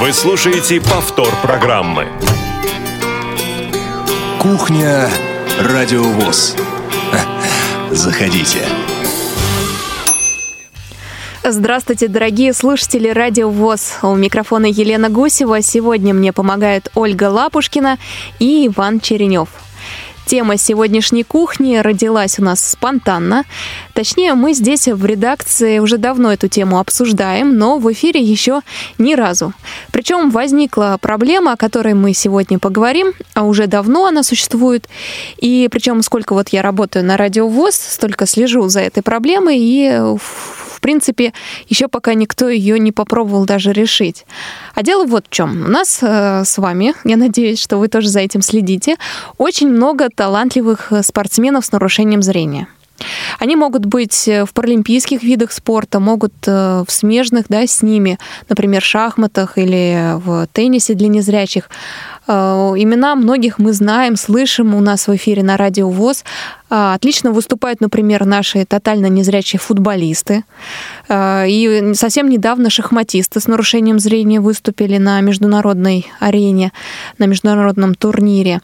[0.00, 2.06] Вы слушаете повтор программы.
[4.40, 5.10] Кухня
[5.58, 6.54] Радиовоз.
[7.90, 8.60] Заходите.
[11.42, 13.94] Здравствуйте, дорогие слушатели Радио ВОЗ.
[14.02, 15.62] У микрофона Елена Гусева.
[15.62, 17.98] Сегодня мне помогают Ольга Лапушкина
[18.38, 19.48] и Иван Черенев.
[20.28, 23.44] Тема сегодняшней кухни родилась у нас спонтанно.
[23.94, 28.60] Точнее, мы здесь в редакции уже давно эту тему обсуждаем, но в эфире еще
[28.98, 29.54] ни разу.
[29.90, 34.86] Причем возникла проблема, о которой мы сегодня поговорим, а уже давно она существует.
[35.38, 39.98] И причем сколько вот я работаю на радио ВОЗ, столько слежу за этой проблемой, и
[40.78, 41.32] в принципе,
[41.68, 44.26] еще пока никто ее не попробовал даже решить.
[44.76, 45.64] А дело вот в чем.
[45.66, 48.96] У нас э, с вами, я надеюсь, что вы тоже за этим следите,
[49.38, 52.68] очень много талантливых э, спортсменов с нарушением зрения.
[53.40, 58.18] Они могут быть э, в паралимпийских видах спорта, могут э, в смежных да, с ними,
[58.48, 61.70] например, шахматах или в теннисе для незрячих.
[62.28, 66.24] Э, имена многих мы знаем, слышим у нас в эфире на радио ВОЗ.
[66.70, 70.44] Э, отлично выступают, например, наши тотально незрячие футболисты.
[71.08, 76.72] Э, и совсем недавно шахматисты с нарушением зрения выступили на международной арене,
[77.16, 78.60] на международном турнире.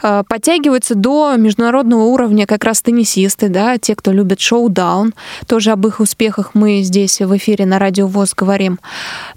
[0.00, 5.14] Подтягиваются до международного уровня как раз теннисисты, да, те, кто любит шоу-даун.
[5.46, 8.78] Тоже об их успехах мы здесь в эфире на радио ВОЗ говорим.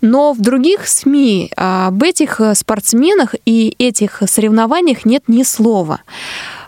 [0.02, 6.02] Но в других СМИ об этих спортсменах и этих соревнованиях нет ни слова.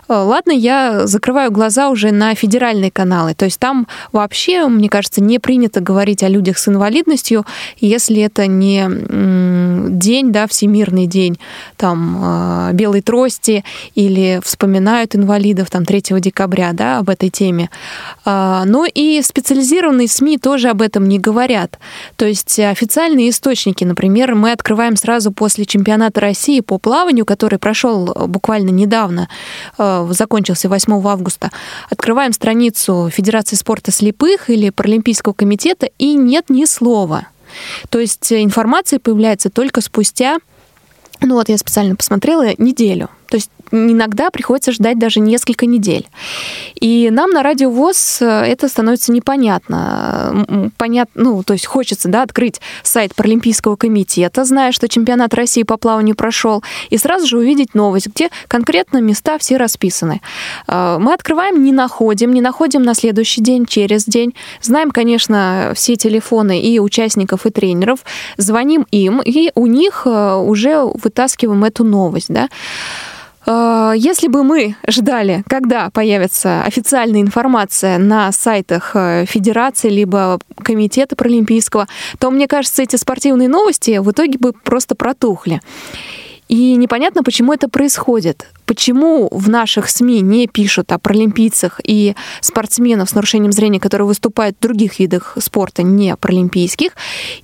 [0.08, 3.34] Э, ладно, я закрываю глаза уже на федеральные каналы.
[3.34, 7.44] То есть там вообще, мне кажется, не принято говорить о людях с инвалидностью,
[7.78, 8.86] если это не
[9.90, 11.38] день, да, всемирный день,
[11.76, 17.70] там, э, белой трости, или вспоминают инвалидов, там, 3 декабря, да, об этой теме.
[18.24, 21.78] А, но и специализированные СМИ тоже об этом не говорят.
[22.16, 28.14] То есть официальные источники, например, мы открываем сразу после чемпионата России по плаванию, который прошел
[28.26, 29.28] буквально недавно,
[29.78, 31.50] э, закончился 8 августа,
[31.90, 37.28] открываем страницу Федерации спорта слепых или Паралимпийского комитета, и нет ни слова.
[37.90, 40.38] То есть информация появляется только спустя
[41.20, 43.08] ну вот я специально посмотрела неделю.
[43.28, 46.06] То есть иногда приходится ждать даже несколько недель.
[46.74, 50.70] И нам на радио ВОЗ э, это становится непонятно.
[50.76, 55.76] Понятно, ну, то есть хочется, да, открыть сайт Паралимпийского комитета, зная, что чемпионат России по
[55.76, 60.20] плаванию прошел, и сразу же увидеть новость, где конкретно места все расписаны.
[60.68, 64.34] Э, мы открываем, не находим, не находим на следующий день, через день.
[64.60, 68.00] Знаем, конечно, все телефоны и участников, и тренеров,
[68.36, 72.48] звоним им, и у них э, уже вытаскиваем эту новость, да.
[73.46, 81.16] Э, если бы мы ждали, когда появится официальная информация на сайтах э, Федерации либо Комитета
[81.16, 81.86] Паралимпийского,
[82.18, 85.60] то, мне кажется, эти спортивные новости в итоге бы просто протухли.
[86.48, 88.46] И непонятно, почему это происходит.
[88.66, 94.56] Почему в наших СМИ не пишут о паралимпийцах и спортсменах с нарушением зрения, которые выступают
[94.56, 96.92] в других видах спорта, не паралимпийских,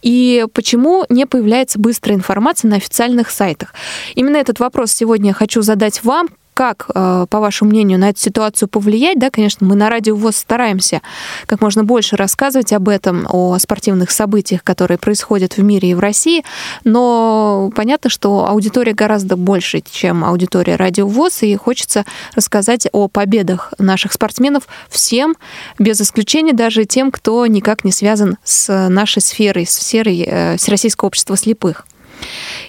[0.03, 3.75] и почему не появляется быстрая информация на официальных сайтах.
[4.15, 8.21] Именно этот вопрос сегодня я хочу задать вам, как, э, по вашему мнению, на эту
[8.21, 9.19] ситуацию повлиять?
[9.19, 11.01] Да, конечно, мы на радио ВОЗ стараемся
[11.47, 16.01] как можно больше рассказывать об этом, о спортивных событиях, которые происходят в мире и в
[16.01, 16.45] России,
[16.85, 22.05] но понятно, что аудитория гораздо больше, чем аудитория радио ВОЗ, и хочется
[22.35, 25.37] рассказать о победах наших спортсменов всем,
[25.79, 31.09] без исключения даже тем, кто никак не связан с нашей сферой, с сферой э, Всероссийского
[31.09, 31.87] общества слепых.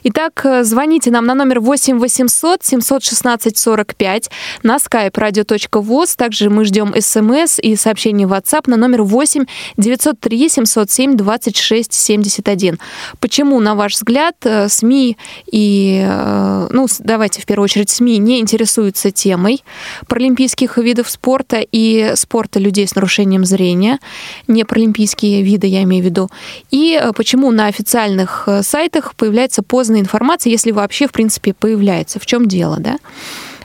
[0.06, 4.32] Итак, э, звоните нам на номер 8 800 716 45
[4.62, 6.18] на skype radio.voz.
[6.18, 9.46] Также мы ждем смс и сообщений в WhatsApp на номер 8
[9.78, 12.80] 903 707 26 71.
[13.22, 15.18] Почему, на ваш взгляд, э, СМИ
[15.50, 19.64] и, э, ну, давайте в первую очередь, СМИ не интересуются темой
[20.10, 24.00] паралимпийских видов спорта и спорта людей с нарушением зрения,
[24.48, 26.30] не паралимпийские виды, я имею в виду,
[26.72, 32.20] и почему на официальных сайтах появляются появляется поздно информация, если вообще, в принципе, появляется.
[32.20, 32.98] В чем дело, да?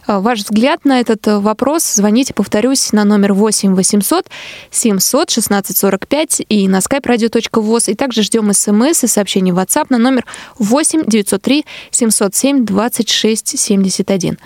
[0.06, 4.26] А, ваш взгляд на этот э, вопрос звоните, повторюсь, на номер 8 800
[4.70, 7.92] 700 16 45 и на skype radio.voz.
[7.92, 10.24] И также ждем смс и сообщений в WhatsApp на номер
[10.58, 14.38] 8 903 707 26 71.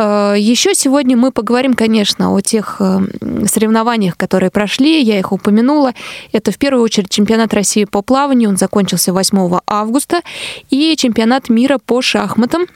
[0.00, 3.00] Э, Еще сегодня мы поговорим, конечно, о тех э,
[3.46, 5.02] соревнованиях, которые прошли.
[5.02, 5.92] Я их упомянула.
[6.32, 8.48] Это в первую очередь чемпионат России по плаванию.
[8.48, 10.22] Он закончился 8 августа.
[10.70, 12.66] И чемпионат мира по шахматам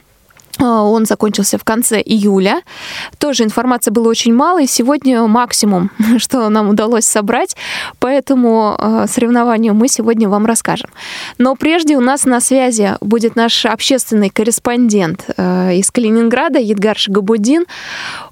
[0.61, 2.63] он закончился в конце июля.
[3.19, 7.57] Тоже информации было очень мало, и сегодня максимум, что нам удалось собрать.
[7.99, 10.91] Поэтому а, соревнования мы сегодня вам расскажем.
[11.39, 17.65] Но прежде у нас на связи будет наш общественный корреспондент а, из Калининграда Едгар Шагабудин.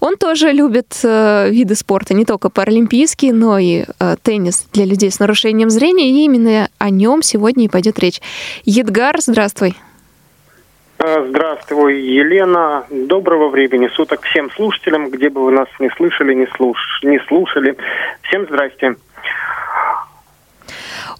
[0.00, 3.84] Он тоже любит виды спорта, не только паралимпийские, но и
[4.22, 6.10] теннис для людей с нарушением зрения.
[6.10, 8.20] И именно о нем сегодня и пойдет речь.
[8.64, 9.70] Едгар, здравствуй.
[9.70, 9.91] Э,
[11.02, 12.84] здравствуй, Елена.
[12.90, 16.78] Доброго времени суток всем слушателям, где бы вы нас не слышали, не, слуш...
[17.02, 17.76] не слушали.
[18.22, 18.94] Всем здрасте.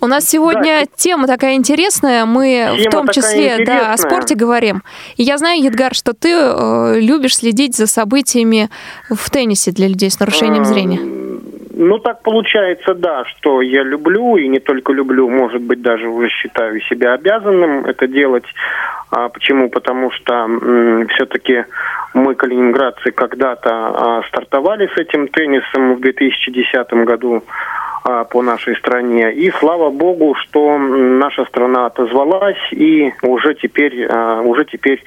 [0.01, 0.87] У нас сегодня да.
[0.97, 2.27] тема такая интересная.
[2.27, 4.83] Мы тема в том числе да, о спорте говорим.
[5.17, 8.69] И я знаю, Едгар, что ты э, любишь следить за событиями
[9.11, 11.22] в теннисе для людей с нарушением зрения.
[11.75, 16.29] Ну, так получается, да, что я люблю, и не только люблю, может быть, даже уже
[16.29, 18.45] считаю себя обязанным это делать.
[19.11, 19.71] А почему?
[19.71, 20.49] Потому что
[21.15, 21.65] все-таки
[22.15, 27.43] мы, калининградцы, когда-то а, стартовали с этим теннисом в 2010 году
[28.03, 29.33] по нашей стране.
[29.33, 35.03] И слава богу, что наша страна отозвалась, и уже теперь, а, уже теперь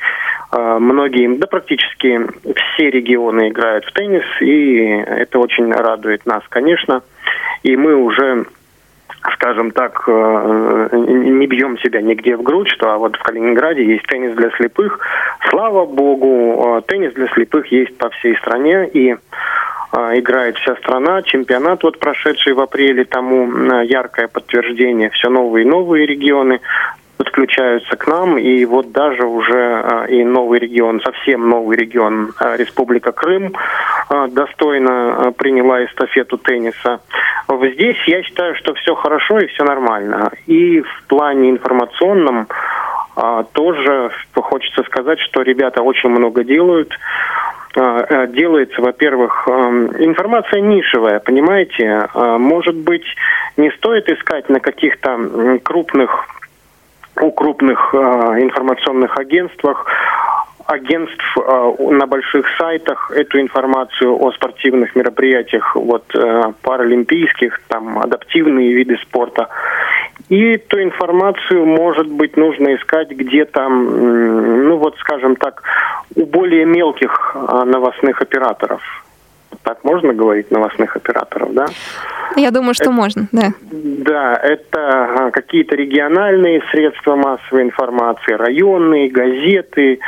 [0.52, 4.78] а, многие, да практически все регионы играют в теннис, и
[5.08, 7.02] это очень радует нас, конечно.
[7.64, 8.46] И мы уже
[9.34, 14.36] скажем так, не бьем себя нигде в грудь, что а вот в Калининграде есть теннис
[14.36, 15.00] для слепых.
[15.50, 19.16] Слава богу, теннис для слепых есть по всей стране, и
[19.96, 21.22] играет вся страна.
[21.24, 23.48] Чемпионат, вот прошедший в апреле, тому
[23.84, 25.10] яркое подтверждение.
[25.12, 26.60] Все новые и новые регионы
[27.18, 33.54] подключаются к нам, и вот даже уже и новый регион, совсем новый регион, Республика Крым,
[34.30, 37.00] достойно приняла эстафету тенниса.
[37.50, 40.32] Здесь я считаю, что все хорошо и все нормально.
[40.46, 42.48] И в плане информационном
[43.16, 46.92] а, тоже хочется сказать, что ребята очень много делают.
[47.76, 52.08] А, э, делается, во-первых, информация нишевая, понимаете?
[52.14, 53.06] А, может быть,
[53.58, 56.28] не стоит искать на каких-то крупных
[57.22, 59.86] у крупных информационных агентствах
[60.66, 68.74] агентств э, на больших сайтах эту информацию о спортивных мероприятиях, вот э, паралимпийских, там адаптивные
[68.74, 69.50] виды спорта.
[70.30, 75.62] И эту информацию, может быть, нужно искать где-то, ну вот, скажем так,
[76.16, 79.05] у более мелких э, новостных операторов
[79.66, 81.66] так можно говорить, новостных операторов, да?
[82.36, 83.54] Я думаю, что это, можно, да.
[83.72, 90.00] Да, это какие-то региональные средства массовой информации, районные, газеты,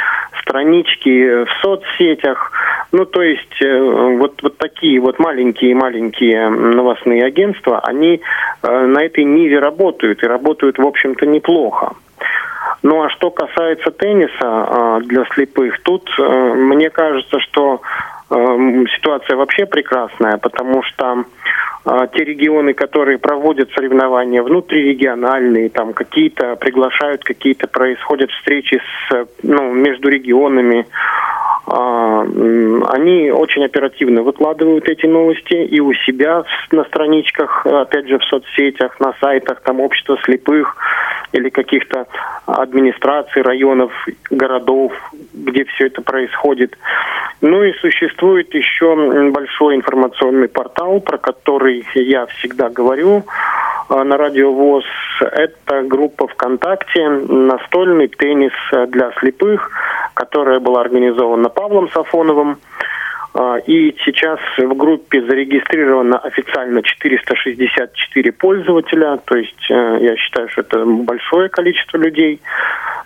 [0.42, 2.52] странички в соцсетях.
[2.92, 3.80] Ну, то есть э,
[4.18, 8.22] вот, вот такие вот маленькие-маленькие новостные агентства, они
[8.62, 11.94] э, на этой ниве работают и работают, в общем-то, неплохо.
[12.84, 17.82] Ну а что касается тенниса э, для слепых, тут мне кажется, что
[18.30, 21.24] ситуация вообще прекрасная, потому что
[21.90, 29.72] а, те регионы, которые проводят соревнования внутрирегиональные, там какие-то приглашают, какие-то происходят встречи с, ну,
[29.72, 38.08] между регионами, а, они очень оперативно выкладывают эти новости и у себя на страничках, опять
[38.08, 40.78] же, в соцсетях, на сайтах, там общества слепых
[41.34, 42.08] или каких-то
[42.46, 43.92] администраций, районов,
[44.30, 44.94] городов,
[45.34, 46.78] где все это происходит.
[47.42, 48.96] Ну и существует еще
[49.32, 53.26] большой информационный портал, про который я всегда говорю
[53.90, 54.86] а, на радио ВОЗ.
[55.20, 58.54] Это группа ВКонтакте «Настольный теннис
[58.88, 59.70] для слепых»,
[60.18, 62.58] которая была организована Павлом Сафоновым.
[63.36, 70.62] А, и сейчас в группе зарегистрировано официально 464 пользователя, то есть э, я считаю, что
[70.62, 72.42] это большое количество людей.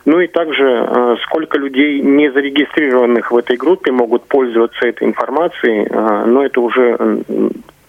[0.06, 5.86] Ну и также э, сколько людей не зарегистрированных в этой группе могут пользоваться этой информацией,
[5.89, 6.98] э, но это уже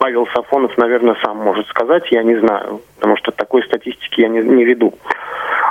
[0.02, 4.40] Павел Сафонов, наверное, сам может сказать, я не знаю, потому что такой статистики я не,
[4.40, 4.94] не веду.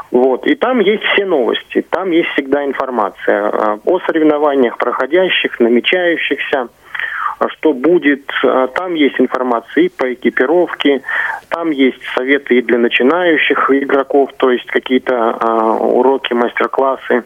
[0.10, 0.48] Вот.
[0.48, 3.52] И там есть все новости, там есть всегда информация
[3.84, 6.70] о соревнованиях проходящих, намечающихся,
[7.50, 8.24] что будет.
[8.44, 11.02] А, там есть информация и по экипировке,
[11.50, 17.24] там есть советы и для начинающих игроков, то есть какие-то а, уроки, мастер-классы.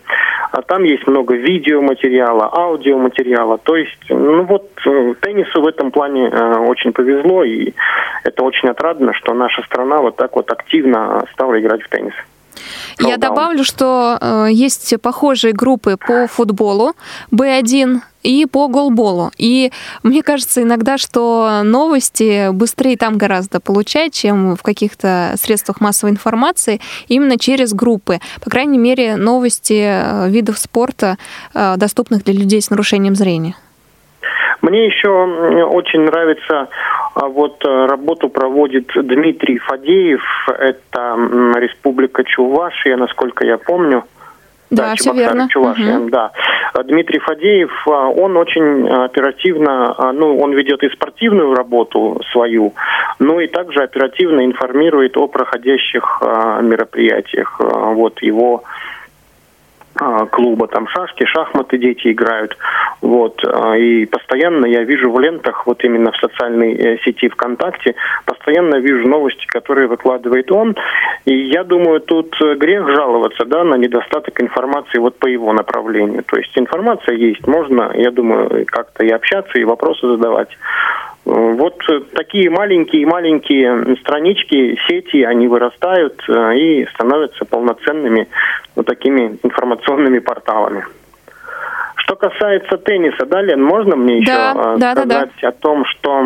[0.52, 3.58] А там есть много видеоматериала, аудиоматериала.
[3.58, 7.74] То есть, ну вот, э, теннису в этом плане а, очень повезло, и
[8.24, 12.14] это очень отрадно, что наша страна вот так вот активно стала играть в теннис.
[13.00, 16.94] Я добавлю, что э, есть похожие группы по футболу
[17.32, 19.32] Б1 и по голболу.
[19.38, 19.72] И
[20.04, 26.82] мне кажется иногда, что новости быстрее там гораздо получать, чем в каких-то средствах массовой информации,
[27.08, 28.20] именно через группы.
[28.42, 31.18] По крайней мере, новости э, видов спорта,
[31.54, 33.56] э, доступных для людей с нарушением зрения.
[34.66, 36.70] Мне еще очень нравится
[37.14, 40.22] а вот э, работу проводит Дмитрий Фадеев.
[40.50, 41.16] Это
[41.56, 44.04] Республика Чувашия, насколько я помню.
[44.70, 45.48] Да, да все верно.
[45.50, 46.10] Чувашия, угу.
[46.10, 46.32] да.
[46.84, 52.74] Дмитрий Фадеев, а, он очень оперативно, а, ну, он ведет и спортивную работу свою,
[53.20, 56.22] но и также оперативно информирует о проходящих
[56.62, 57.60] мероприятиях.
[57.60, 58.70] Вот его а,
[59.96, 62.58] клуба, там шашки, шахматы дети играют,
[63.02, 67.96] вот, а, и постоянно я вижу в лентах, вот именно в социальной э, сети ВКонтакте,
[68.26, 70.76] постоянно вижу новости, которые выкладывает он,
[71.26, 76.38] и я думаю, тут грех жаловаться, да, на недостаток информации вот по его направлению, то
[76.38, 80.50] есть информация есть, можно, я думаю, как-то и общаться, и вопросы задавать,
[81.26, 81.82] вот
[82.14, 88.28] такие маленькие-маленькие странички, сети, они вырастают э, и становятся полноценными
[88.76, 90.86] вот такими информационными порталами.
[91.96, 95.48] Что касается тенниса, да, Лен, можно мне еще да, э, да, сказать да, да.
[95.48, 96.22] о том, что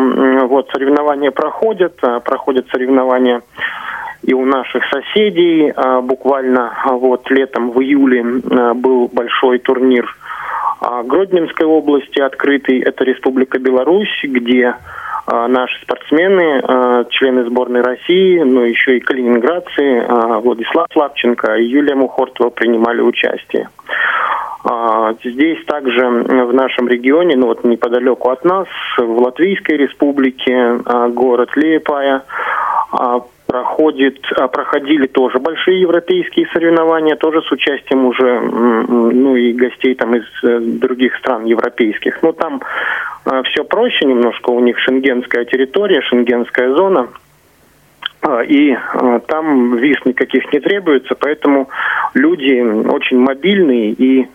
[0.46, 3.40] вот соревнования проходят, э, проходят соревнования
[4.22, 5.72] и у наших соседей.
[6.02, 8.22] Буквально вот летом в июле
[8.74, 10.19] был большой турнир а
[10.80, 14.74] Гродненской области открытый, это Республика Беларусь, где
[15.26, 20.06] а, наши спортсмены, а, члены сборной России, ну еще и калининградцы,
[20.42, 23.68] Владислав Славченко и Юлия Мухортова принимали участие.
[25.24, 28.66] Здесь также в нашем регионе, ну вот неподалеку от нас,
[28.98, 30.78] в Латвийской республике,
[31.14, 32.24] город Лепая,
[33.50, 40.14] проходит, а, проходили тоже большие европейские соревнования, тоже с участием уже ну и гостей там
[40.14, 42.22] из э, других стран европейских.
[42.22, 42.60] Но там
[43.24, 47.08] а, все проще немножко, у них шенгенская территория, шенгенская зона.
[48.22, 48.76] А, и
[49.26, 51.68] там виз никаких не требуется, поэтому
[52.14, 54.26] люди очень мобильные и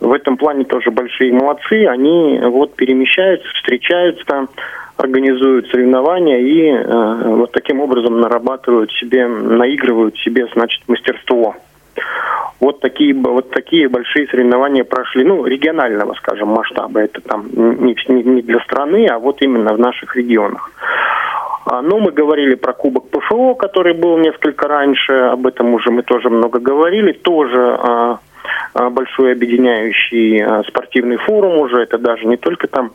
[0.00, 1.86] в этом плане тоже большие молодцы.
[1.86, 4.48] Они вот перемещаются, встречаются,
[4.96, 11.54] организуют соревнования и э, вот таким образом нарабатывают себе, наигрывают себе, значит, мастерство.
[12.60, 17.00] Вот такие, вот такие большие соревнования прошли, ну, регионального, скажем, масштаба.
[17.00, 20.70] Это там не, не для страны, а вот именно в наших регионах.
[21.70, 26.02] А, ну, мы говорили про Кубок ПФО, который был несколько раньше, об этом уже мы
[26.02, 27.12] тоже много говорили.
[27.12, 28.18] Тоже а,
[28.72, 32.92] а, большой объединяющий спортивный форум уже, это даже не только там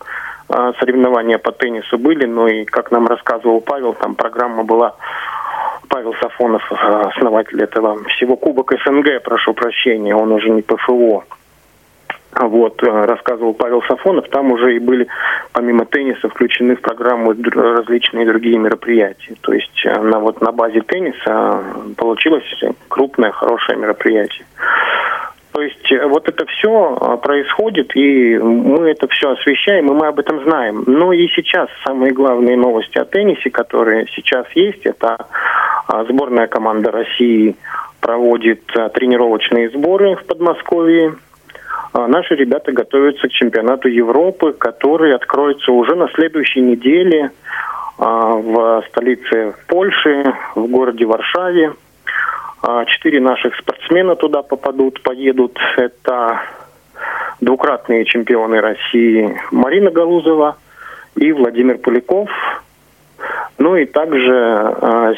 [0.80, 4.96] соревнования по теннису были, но и, как нам рассказывал Павел, там программа была
[5.88, 11.24] Павел Сафонов, основатель этого всего Кубок СНГ, прошу прощения, он уже не ПФО.
[12.40, 15.08] Вот, а, рассказывал Павел Сафонов, там уже и были,
[15.52, 19.36] помимо тенниса, включены в программу различные другие мероприятия.
[19.42, 21.63] То есть на, вот, на базе тенниса
[21.98, 22.44] получилось
[22.88, 24.46] крупное, хорошее мероприятие.
[25.52, 30.20] То есть э, вот это все происходит, и мы это все освещаем, и мы об
[30.20, 30.84] этом знаем.
[30.88, 35.28] Но и сейчас самые главные новости о теннисе, которые сейчас есть, это
[36.10, 37.56] сборная команда России
[38.00, 41.16] проводит тренировочные сборы в Подмосковье.
[41.94, 47.32] Наши ребята готовятся к чемпионату Европы, который откроется уже на следующей неделе
[47.98, 51.74] в столице Польши, в городе Варшаве.
[52.64, 55.60] А, четыре наших спортсмена туда попадут, поедут.
[55.78, 56.42] Это
[57.42, 60.58] двукратные чемпионы России Марина Галузова
[61.16, 62.30] и Владимир Поляков.
[63.58, 64.26] Ну и также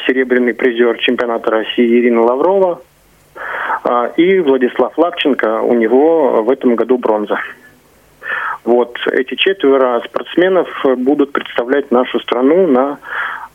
[0.06, 2.80] серебряный призер чемпионата России Ирина Лаврова
[4.16, 5.60] и Владислав Лавченко.
[5.62, 7.38] У него в этом году бронза.
[8.64, 12.98] Вот эти четверо спортсменов будут представлять нашу страну на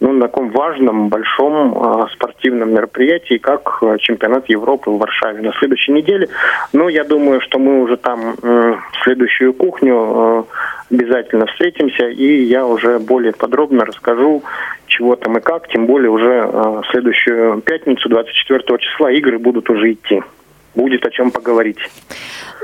[0.01, 5.53] ну, на таком важном, большом э, спортивном мероприятии, как э, чемпионат Европы в Варшаве на
[5.53, 6.27] следующей неделе.
[6.73, 8.35] Но я думаю, что мы уже там
[9.03, 10.47] следующую кухню
[10.89, 14.41] э, обязательно встретимся, и я уже более подробно расскажу,
[14.87, 19.93] чего там и как, тем более уже в следующую пятницу, 24 числа, игры будут уже
[19.93, 20.21] идти
[20.73, 21.79] будет о чем поговорить.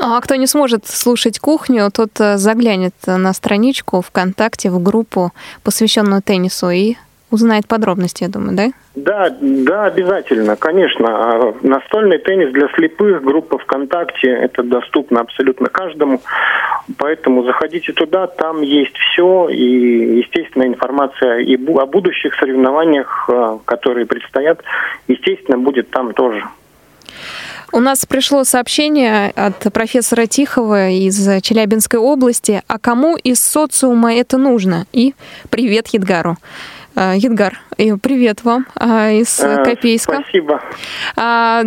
[0.02, 6.70] А кто не сможет слушать кухню, тот заглянет на страничку ВКонтакте, в группу, посвященную теннису,
[6.70, 6.96] и
[7.30, 8.68] узнает подробности, я думаю, да?
[8.96, 11.08] Да, да, обязательно, конечно.
[11.10, 16.22] А настольный теннис для слепых, группа ВКонтакте, это доступно абсолютно каждому.
[16.98, 24.06] Поэтому заходите туда, там есть все, и, естественно, информация и о будущих соревнованиях, а, которые
[24.06, 24.62] предстоят,
[25.08, 26.44] естественно, будет там тоже.
[27.74, 32.64] У нас пришло сообщение от профессора Тихова из Челябинской области.
[32.68, 34.86] А кому из социума это нужно?
[34.94, 35.14] И
[35.50, 36.38] привет Едгару.
[37.00, 37.60] А, Едгар,
[38.02, 40.24] привет вам а, из а, Копейска.
[40.24, 40.64] Спасибо.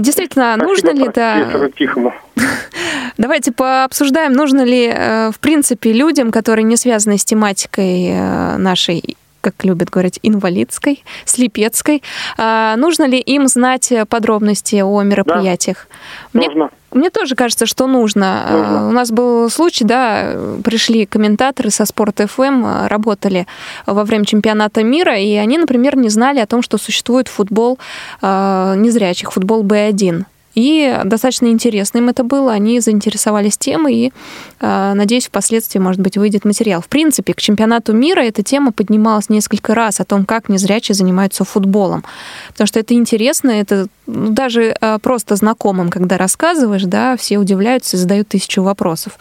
[0.02, 1.70] Действительно, спасибо нужно ли это...
[1.78, 2.12] Тихому.
[3.16, 9.16] Давайте пообсуждаем, нужно ли, э, в принципе, людям, которые не связаны с тематикой э, нашей
[9.40, 12.02] как любят говорить, инвалидской, слепецкой.
[12.36, 15.86] А, нужно ли им знать подробности о мероприятиях?
[16.32, 16.70] Да, мне, нужно.
[16.92, 18.44] Мне тоже кажется, что нужно.
[18.46, 18.88] А, нужно.
[18.88, 23.46] У нас был случай, да, пришли комментаторы со Спорт ФМ, работали
[23.86, 27.78] во время чемпионата мира, и они, например, не знали о том, что существует футбол
[28.22, 30.24] а, незрячих, футбол Б1.
[30.54, 34.12] И достаточно интересно им это было, они заинтересовались темой, и,
[34.60, 36.80] э, надеюсь, впоследствии, может быть, выйдет материал.
[36.80, 41.44] В принципе, к чемпионату мира эта тема поднималась несколько раз о том, как незрячие занимаются
[41.44, 42.04] футболом.
[42.48, 47.96] Потому что это интересно, это ну, даже э, просто знакомым, когда рассказываешь, да, все удивляются
[47.96, 49.18] и задают тысячу вопросов.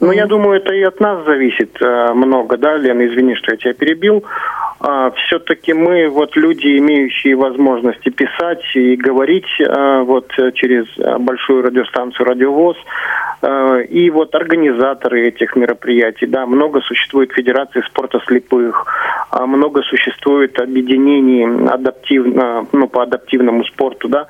[0.00, 3.56] Ну, я думаю, это и от нас зависит э, много, да, Лена, извини, что я
[3.56, 4.24] тебя перебил.
[4.84, 10.86] А, все-таки мы вот люди, имеющие возможности писать и говорить а, вот через
[11.20, 12.76] большую радиостанцию «Радиовоз»,
[13.42, 18.84] а, и вот организаторы этих мероприятий, да, много существует федерации спорта слепых,
[19.46, 24.26] много существует объединений адаптивно, ну, по адаптивному спорту, да.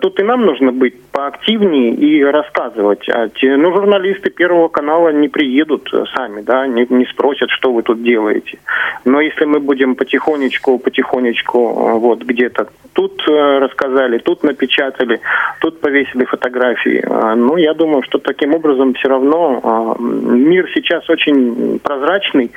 [0.00, 3.08] Тут и нам нужно быть поактивнее и рассказывать.
[3.42, 8.58] Ну, журналисты Первого канала не приедут сами, да, не, не спросят, что вы тут делаете.
[9.04, 15.20] Но если мы будем будем потихонечку, потихонечку э, вот где-то тут э, рассказали, тут напечатали,
[15.60, 17.00] тут повесили фотографии.
[17.00, 22.50] Э, ну, я думаю, что таким образом все равно мир сейчас очень прозрачный,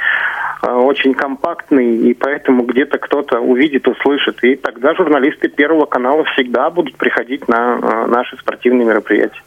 [0.63, 4.43] очень компактный, и поэтому где-то кто-то увидит, услышит.
[4.43, 9.41] И тогда журналисты Первого канала всегда будут приходить на наши спортивные мероприятия.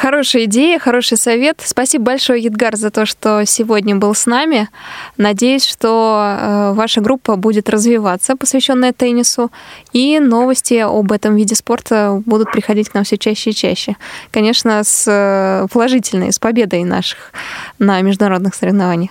[0.00, 1.60] Хорошая идея, хороший совет.
[1.64, 4.68] Спасибо большое, Едгар, за то, что сегодня был с нами.
[5.16, 9.50] Надеюсь, что э, ваша группа будет развиваться, посвященная теннису,
[9.92, 13.96] и новости об этом виде спорта будут приходить к нам все чаще и чаще.
[14.30, 17.32] Конечно, с э, положительной, с победой наших
[17.80, 19.10] на международных соревнованиях.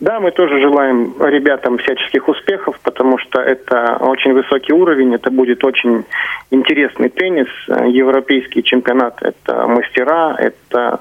[0.00, 5.64] Да, мы тоже желаем ребятам всяческих успехов, потому что это очень высокий уровень, это будет
[5.64, 6.04] очень
[6.50, 11.00] интересный теннис, европейский чемпионат, это мастера, это,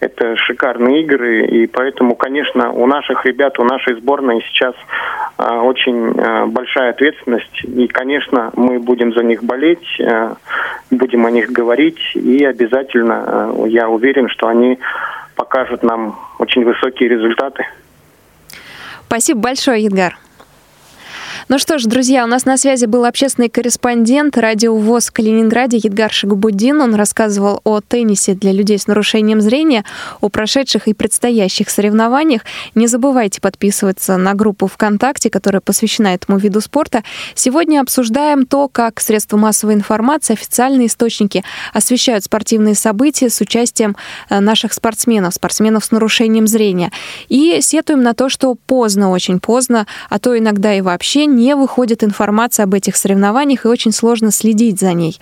[0.00, 4.74] это шикарные игры, и поэтому, конечно, у наших ребят, у нашей сборной сейчас
[5.36, 10.00] а, очень а, большая ответственность, и, конечно, мы будем за них болеть,
[10.90, 14.78] будем о них говорить, и обязательно, я уверен, что они
[15.36, 17.64] покажут нам очень высокие результаты.
[19.14, 20.18] Спасибо большое, Едгар.
[21.46, 25.76] Ну что ж, друзья, у нас на связи был общественный корреспондент радио ВОЗ в Калининграде
[25.76, 26.80] Едгар Шагубудин.
[26.80, 29.84] Он рассказывал о теннисе для людей с нарушением зрения,
[30.22, 32.42] о прошедших и предстоящих соревнованиях.
[32.74, 37.02] Не забывайте подписываться на группу ВКонтакте, которая посвящена этому виду спорта.
[37.34, 43.96] Сегодня обсуждаем то, как средства массовой информации, официальные источники освещают спортивные события с участием
[44.30, 46.90] э, наших спортсменов, спортсменов с нарушением зрения.
[47.28, 52.02] И сетуем на то, что поздно, очень поздно, а то иногда и вообще не выходит
[52.04, 55.18] информация об этих соревнованиях, и очень сложно следить за ней.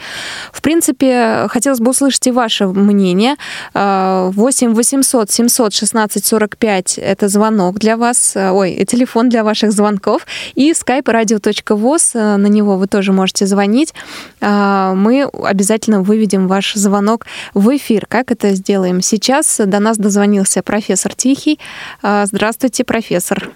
[0.52, 3.36] В принципе, хотелось бы услышать и ваше мнение.
[3.74, 10.72] 8 800 716 45— это звонок для вас, э, ой, телефон для ваших звонков, и
[10.72, 13.94] skype radio.voz, э, на него вы тоже можете звонить.
[14.40, 18.06] Э, мы обязательно выведем ваш звонок в эфир.
[18.06, 19.02] Как это сделаем?
[19.02, 21.58] Сейчас до нас дозвонился профессор Тихий.
[22.02, 23.50] Здравствуйте, профессор.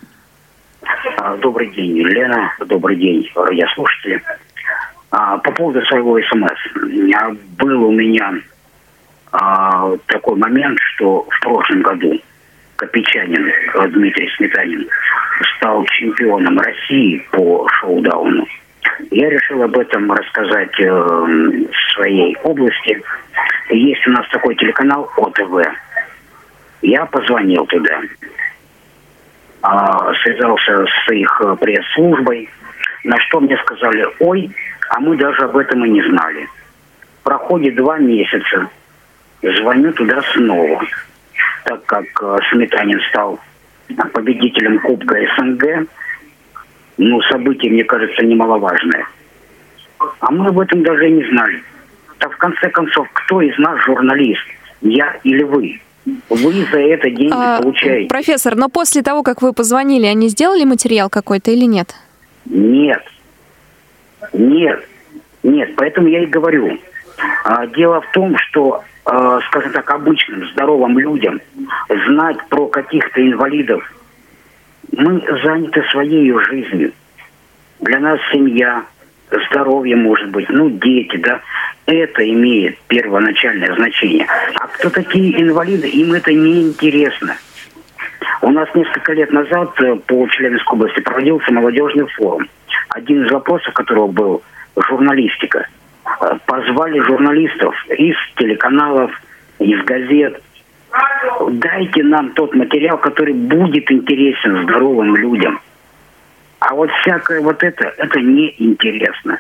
[1.18, 2.52] А, добрый день, Лена.
[2.66, 4.22] Добрый день, радиослушатели.
[5.10, 7.38] А, по поводу своего СМС.
[7.58, 8.34] Был у меня
[9.32, 12.20] а, такой момент, что в прошлом году
[12.76, 13.50] Копичанин
[13.92, 14.88] Дмитрий Сметанин
[15.56, 18.46] стал чемпионом России по шоу-дауну.
[19.10, 23.02] Я решил об этом рассказать э, в своей области.
[23.70, 25.66] Есть у нас такой телеканал ОТВ.
[26.82, 28.45] Я позвонил туда а,
[30.22, 32.48] связался с их э, пресс-службой,
[33.04, 34.50] на что мне сказали, ой,
[34.90, 36.48] а мы даже об этом и не знали.
[37.22, 38.68] Проходит два месяца,
[39.42, 40.82] звоню туда снова,
[41.64, 43.40] так как э, Сметанин стал
[44.12, 45.88] победителем Кубка СНГ,
[46.98, 49.06] ну, событие, мне кажется, немаловажное.
[50.20, 51.62] А мы об этом даже и не знали.
[52.18, 54.46] Так в конце концов, кто из нас журналист?
[54.80, 55.80] Я или вы?
[56.28, 58.08] Вы за это деньги а, получаете.
[58.08, 61.94] Профессор, но после того, как вы позвонили, они сделали материал какой-то или нет?
[62.44, 63.02] Нет.
[64.32, 64.86] Нет.
[65.42, 66.78] Нет, поэтому я и говорю.
[67.44, 71.40] А, дело в том, что, а, скажем так, обычным здоровым людям
[72.06, 73.82] знать про каких-то инвалидов,
[74.96, 76.92] мы заняты своей жизнью.
[77.80, 78.84] Для нас семья,
[79.50, 81.40] здоровье может быть, ну, дети, да,
[81.86, 84.26] это имеет первоначальное значение.
[84.56, 87.36] А кто такие инвалиды, им это не интересно.
[88.42, 92.48] У нас несколько лет назад э, по Челябинской области проводился молодежный форум.
[92.90, 94.42] Один из вопросов которого был
[94.76, 95.66] журналистика.
[96.20, 99.10] Э, позвали журналистов из телеканалов,
[99.58, 100.42] из газет.
[101.50, 105.60] Дайте нам тот материал, который будет интересен здоровым людям.
[106.58, 109.38] А вот всякое вот это, это неинтересно.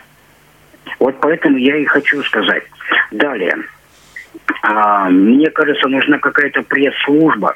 [0.98, 2.64] Вот поэтому я и хочу сказать.
[3.10, 3.56] Далее.
[4.62, 7.54] А, мне кажется, нужна какая-то пресс-служба,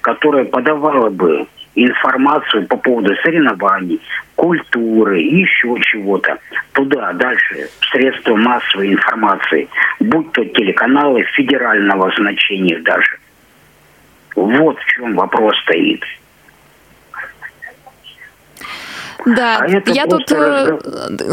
[0.00, 4.00] которая подавала бы информацию по поводу соревнований,
[4.36, 6.38] культуры, еще чего-то.
[6.72, 9.68] Туда, дальше, средства массовой информации,
[10.00, 13.18] будь то телеканалы федерального значения даже.
[14.34, 16.04] Вот в чем вопрос стоит.
[19.26, 20.78] Да, а я тут э,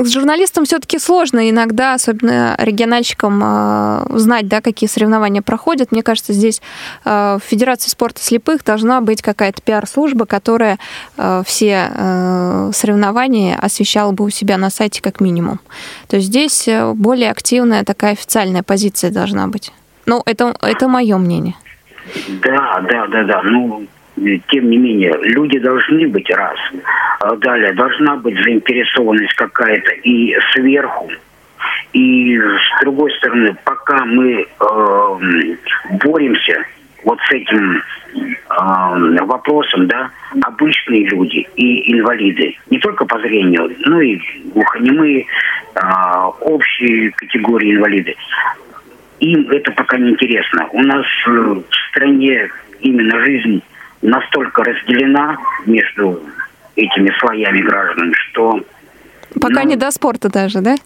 [0.04, 5.91] с журналистом все-таки сложно иногда, особенно региональщикам, э, знать, да, какие соревнования проходят.
[5.91, 6.62] Мне кажется, здесь
[7.06, 10.78] э, в Федерации спорта слепых должна быть какая-то пиар-служба, которая
[11.45, 11.91] все
[12.73, 15.60] соревнования освещала бы у себя на сайте как минимум.
[16.08, 19.71] То есть здесь более активная такая официальная позиция должна быть.
[20.06, 21.56] Ну, это, это мое мнение.
[22.43, 23.41] Да, да, да, да.
[23.43, 23.88] Ну,
[24.47, 26.58] тем не менее, люди должны быть раз.
[27.19, 31.10] А далее, должна быть заинтересованность какая-то и сверху,
[31.93, 35.17] и с другой стороны, пока мы э,
[36.03, 36.63] боремся
[37.03, 44.01] вот с этим э, вопросом, да, обычные люди и инвалиды, не только по зрению, но
[44.01, 44.19] и
[44.53, 45.25] глухонемые,
[45.75, 45.79] э,
[46.41, 48.15] общие категории инвалиды,
[49.19, 50.67] им это пока не интересно.
[50.71, 52.49] У нас э, в стране
[52.82, 53.63] именно жизнь
[54.01, 56.21] настолько разделена между
[56.75, 58.62] этими слоями граждан, что...
[59.39, 60.77] Пока ну, не до спорта даже, да?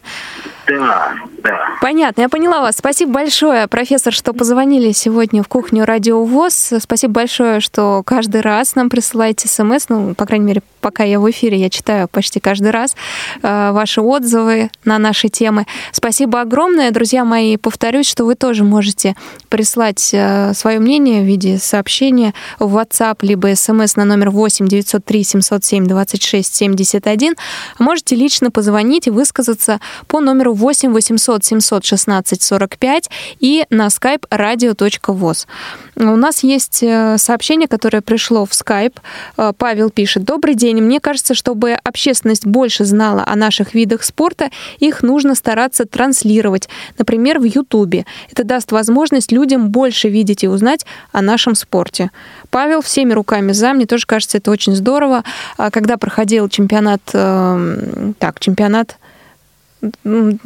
[0.67, 1.59] Да, да.
[1.81, 2.75] Понятно, я поняла вас.
[2.77, 6.73] Спасибо большое, профессор, что позвонили сегодня в кухню Радио ВОЗ.
[6.79, 9.89] Спасибо большое, что каждый раз нам присылаете смс.
[9.89, 12.95] Ну, по крайней мере, пока я в эфире, я читаю почти каждый раз
[13.41, 15.65] э, ваши отзывы на наши темы.
[15.91, 17.57] Спасибо огромное, друзья мои.
[17.57, 19.15] Повторюсь, что вы тоже можете
[19.49, 25.23] прислать э, свое мнение в виде сообщения в WhatsApp либо смс на номер 8 903
[25.23, 27.35] 707 26 71.
[27.79, 35.47] Можете лично позвонить и высказаться по номеру 8 800 716 45 и на skype radio.voz.
[35.95, 38.95] У нас есть э, сообщение, которое пришло в Skype.
[39.37, 40.23] Э, Павел пишет.
[40.23, 40.81] Добрый день.
[40.81, 46.67] Мне кажется, чтобы общественность больше знала о наших видах спорта, их нужно стараться транслировать.
[46.97, 48.05] Например, в Ютубе.
[48.31, 52.09] Это даст возможность людям больше видеть и узнать о нашем спорте.
[52.49, 53.73] Павел всеми руками за.
[53.73, 55.23] Мне тоже кажется, это очень здорово.
[55.57, 58.97] А когда проходил чемпионат, эм, так, чемпионат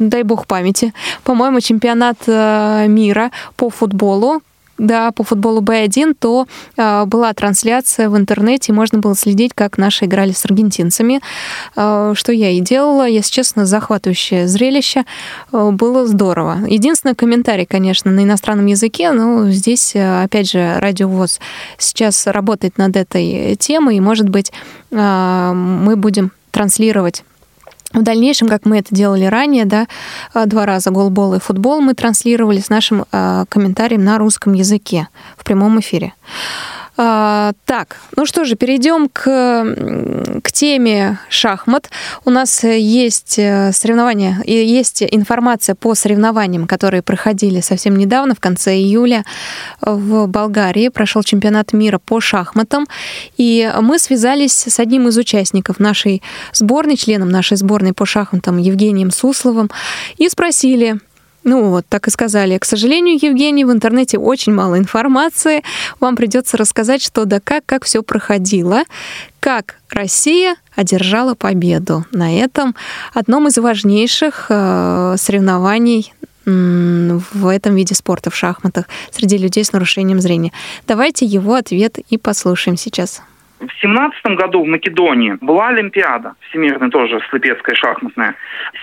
[0.00, 4.42] дай бог памяти, по-моему, чемпионат э, мира по футболу,
[4.78, 10.06] да, по футболу Б1, то э, была трансляция в интернете, можно было следить, как наши
[10.06, 11.20] играли с аргентинцами,
[11.76, 13.06] э, что я и делала.
[13.06, 15.04] Если честно, захватывающее зрелище.
[15.52, 16.58] Было здорово.
[16.66, 21.38] Единственный комментарий, конечно, на иностранном языке, но здесь, опять же, радиовоз
[21.78, 24.50] сейчас работает над этой темой, и, может быть,
[24.90, 27.22] мы будем транслировать
[27.92, 29.86] в дальнейшем, как мы это делали ранее, да,
[30.34, 35.08] а, два раза голбол и футбол мы транслировали с нашим э, комментарием на русском языке
[35.36, 36.12] в прямом эфире.
[37.00, 39.22] А, так, ну что же, перейдем к,
[40.42, 41.90] к теме шахмат.
[42.24, 48.74] У нас есть э, соревнования, есть информация по соревнованиям, которые проходили совсем недавно, в конце
[48.74, 49.24] июля
[49.80, 50.88] в Болгарии.
[50.88, 52.88] Прошел чемпионат мира по шахматам.
[53.36, 56.20] И мы связались с одним из участников нашей
[56.52, 59.70] сборной, членом нашей сборной по шахматам Евгением Сусловым,
[60.16, 60.98] и спросили,
[61.44, 62.58] ну вот, так и сказали.
[62.58, 65.62] К сожалению, Евгений, в интернете очень мало информации.
[66.00, 68.82] Вам придется рассказать, что да как, как все проходило,
[69.40, 72.74] как Россия одержала победу на этом
[73.14, 76.12] одном из важнейших э, соревнований
[76.44, 80.52] в этом виде спорта, в шахматах, среди людей с нарушением зрения.
[80.86, 83.20] Давайте его ответ и послушаем сейчас.
[83.60, 88.36] В семнадцатом году в Македонии была Олимпиада, всемирная тоже, слепецкая шахматная.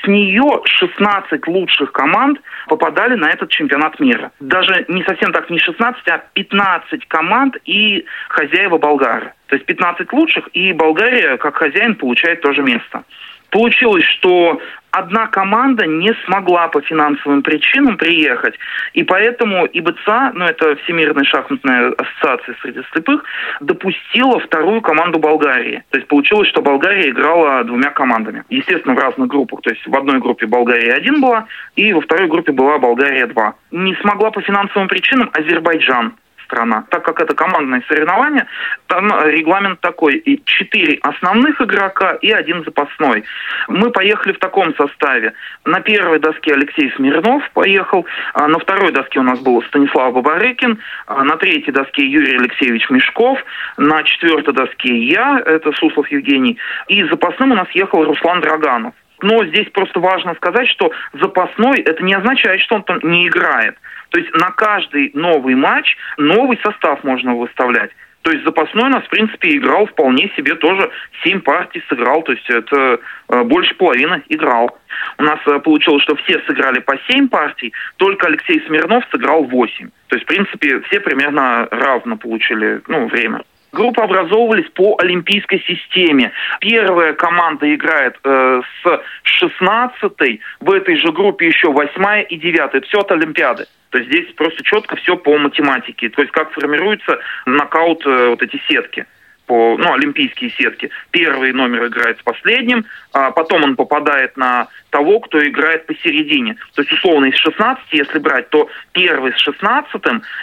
[0.04, 4.32] С нее 16 лучших команд попадали на этот чемпионат мира.
[4.42, 9.34] Даже не совсем так, не 16, а 15 команд и хозяева болгары.
[9.48, 13.04] То есть 15 лучших, и Болгария, как хозяин, получает тоже место.
[13.50, 14.60] Получилось, что
[14.92, 18.56] одна команда не смогла по финансовым причинам приехать,
[18.94, 23.24] и поэтому ИБЦА, ну это Всемирная шахматная ассоциация среди слепых,
[23.60, 25.84] допустила вторую команду Болгарии.
[25.90, 28.44] То есть получилось, что Болгария играла двумя командами.
[28.50, 29.62] Естественно, в разных группах.
[29.62, 33.54] То есть в одной группе Болгария один была, и во второй группе была Болгария 2.
[33.72, 36.14] Не смогла по финансовым причинам Азербайджан
[36.56, 36.86] страна.
[36.90, 38.46] Так как это командное соревнование,
[38.88, 40.16] там регламент такой.
[40.16, 43.26] И четыре основных игрока и один запасной.
[43.68, 45.34] Мы поехали в таком составе.
[45.66, 48.06] На первой доске Алексей Смирнов поехал.
[48.34, 50.80] А на второй доске у нас был Станислав Бабарыкин.
[51.08, 53.40] А на третьей доске Юрий Алексеевич Мешков.
[53.78, 56.58] На четвертой доске я, это Суслов Евгений.
[56.88, 58.94] И запасным у нас ехал Руслан Драганов.
[59.22, 63.76] Но здесь просто важно сказать, что запасной это не означает, что он там не играет.
[64.16, 67.92] То есть на каждый новый матч новый состав можно выставлять.
[68.22, 70.90] То есть запасной у нас, в принципе, играл вполне себе тоже.
[71.22, 74.80] Семь партий сыграл, то есть это э, больше половины играл.
[75.18, 79.90] У нас э, получилось, что все сыграли по семь партий, только Алексей Смирнов сыграл восемь.
[80.08, 83.42] То есть, в принципе, все примерно равно получили ну, время.
[83.76, 86.32] Группы образовывались по олимпийской системе.
[86.62, 92.88] Первая команда играет э, с 16 в этой же группе еще 8 и 9 Это
[92.88, 93.66] все от Олимпиады.
[93.90, 96.08] То есть здесь просто четко все по математике.
[96.08, 99.06] То есть как формируются нокаут э, вот эти сетки
[99.46, 100.90] по, ну, олимпийские сетки.
[101.12, 106.56] Первый номер играет с последним, а потом он попадает на того, кто играет посередине.
[106.74, 110.02] То есть, условно, из 16, если брать, то первый с 16,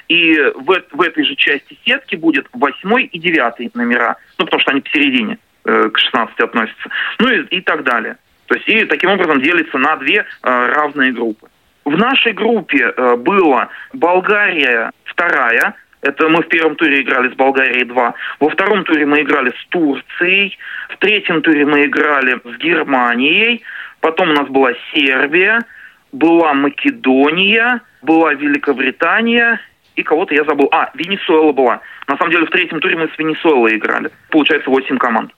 [0.09, 4.17] и в, в этой же части сетки будет 8 и 9 номера.
[4.39, 6.91] Ну, потому что они посередине э, к 16 относятся.
[7.19, 8.17] Ну и, и так далее.
[8.47, 11.49] То есть, и таким образом делится на две э, равные группы.
[11.85, 17.85] В нашей группе э, была Болгария вторая, это мы в первом туре играли с Болгарией
[17.85, 18.15] 2.
[18.41, 20.59] Во втором туре мы играли с Турцией.
[20.91, 23.63] В третьем туре мы играли с Германией.
[24.01, 25.61] Потом у нас была Сербия,
[26.11, 29.61] была Македония, была Великобритания
[29.95, 30.69] и кого-то я забыл.
[30.73, 31.81] А, Венесуэла была.
[32.09, 34.11] На самом деле в третьем туре мы с Венесуэлой играли.
[34.31, 35.31] Получается 8 команд.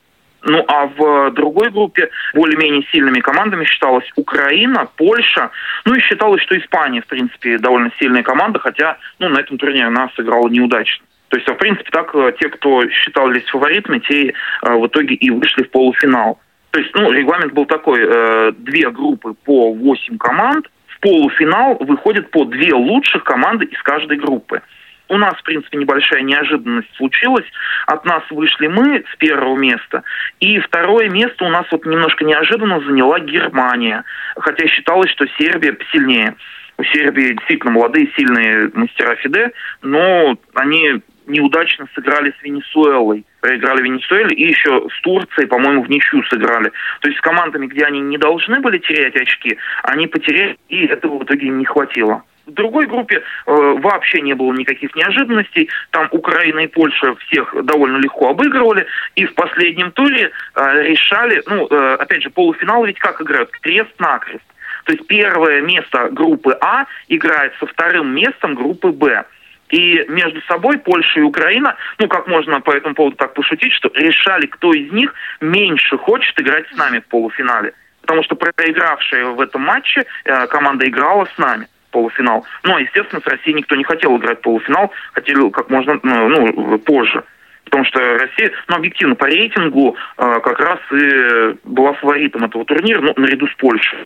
[0.47, 5.51] Ну а в другой группе более-менее сильными командами считалась Украина, Польша,
[5.85, 9.87] ну и считалось, что Испания, в принципе, довольно сильная команда, хотя ну, на этом турнире
[9.87, 11.05] она сыграла неудачно.
[11.29, 14.33] То есть, в принципе, так э, те, кто считались фаворитами, те э,
[14.73, 16.39] в итоге и вышли в полуфинал.
[16.71, 22.31] То есть, ну, регламент был такой, э, две группы по 8 команд, в полуфинал выходят
[22.31, 24.63] по две лучших команды из каждой группы.
[25.09, 27.45] У нас, в принципе, небольшая неожиданность случилась.
[27.87, 30.03] От нас вышли мы с первого места.
[30.41, 34.05] И второе место у нас вот немножко неожиданно заняла Германия.
[34.37, 36.37] Хотя считалось, что Сербия сильнее.
[36.77, 43.25] У Сербии действительно молодые, сильные мастера Фиде, но они неудачно сыграли с Венесуэлой.
[43.41, 46.73] Проиграли Венесуэле и еще с Турцией, по-моему, в ничью сыграли.
[47.01, 51.19] То есть с командами, где они не должны были терять очки, они потеряли, и этого
[51.19, 52.25] в итоге не хватило.
[52.47, 55.71] В другой группе э, вообще не было никаких неожиданностей.
[55.91, 58.87] Там Украина и Польша всех довольно легко обыгрывали.
[59.17, 63.51] И в последнем туре э, решали, ну, э, опять же, полуфинал ведь как играют?
[63.51, 64.45] Крест-накрест.
[64.85, 69.25] То есть первое место группы А играет со вторым местом группы Б.
[69.71, 73.91] И между собой Польша и Украина, ну, как можно по этому поводу так пошутить, что
[73.95, 77.73] решали, кто из них меньше хочет играть с нами в полуфинале.
[78.03, 82.45] Потому что проигравшая в этом матче э, команда играла с нами полуфинал.
[82.65, 87.23] Но, естественно, с Россией никто не хотел играть полуфинал, хотели как можно ну, ну, позже.
[87.65, 93.01] Потому что Россия, ну, объективно, по рейтингу э, как раз и была фаворитом этого турнира,
[93.01, 94.01] ну, наряду с Польшей.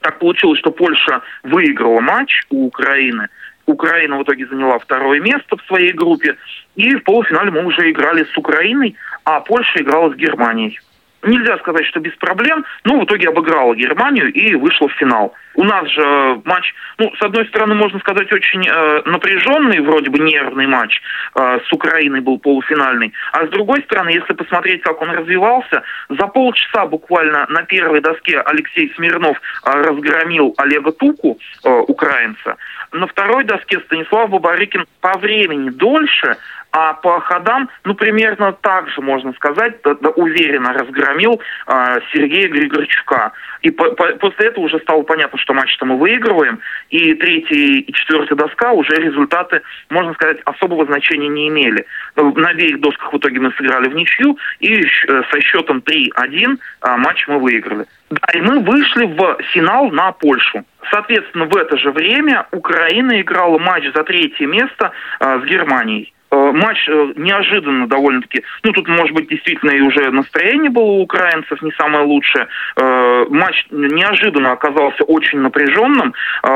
[0.00, 3.28] Так получилось, что Польша выиграла матч у Украины.
[3.66, 6.36] Украина в итоге заняла второе место в своей группе.
[6.74, 10.80] И в полуфинале мы уже играли с Украиной, а Польша играла с Германией
[11.22, 15.34] нельзя сказать, что без проблем, но в итоге обыграла Германию и вышла в финал.
[15.54, 20.10] У нас же э, матч, ну, с одной стороны, можно сказать, очень э, напряженный, вроде
[20.10, 21.00] бы нервный матч
[21.34, 26.26] э, с Украиной был полуфинальный, а с другой стороны, если посмотреть, как он развивался, за
[26.28, 32.56] полчаса буквально на первой доске Алексей Смирнов э, разгромил Олега Туку, э, украинца,
[32.92, 36.36] на второй доске Станислав Бабарыкин по времени дольше,
[36.72, 39.74] а по ходам, ну, примерно так же, можно сказать,
[40.16, 43.32] уверенно разгромил э, Сергея Григорчука.
[43.62, 47.92] И по, по, после этого уже стало понятно, что матч-то мы выигрываем, и третья и
[47.92, 51.84] четвертая доска уже результаты, можно сказать, особого значения не имели.
[52.16, 56.96] На обеих досках в итоге мы сыграли в ничью, и э, со счетом 3-1 э,
[56.96, 57.86] матч мы выиграли.
[58.10, 60.64] Да, и мы вышли в финал на Польшу.
[60.90, 66.12] Соответственно, в это же время Украина играла матч за третье место э, с Германией.
[66.50, 71.02] Э, матч э, неожиданно довольно-таки, ну тут, может быть, действительно и уже настроение было у
[71.02, 72.48] украинцев не самое лучшее.
[72.76, 76.14] Э, матч неожиданно оказался очень напряженным.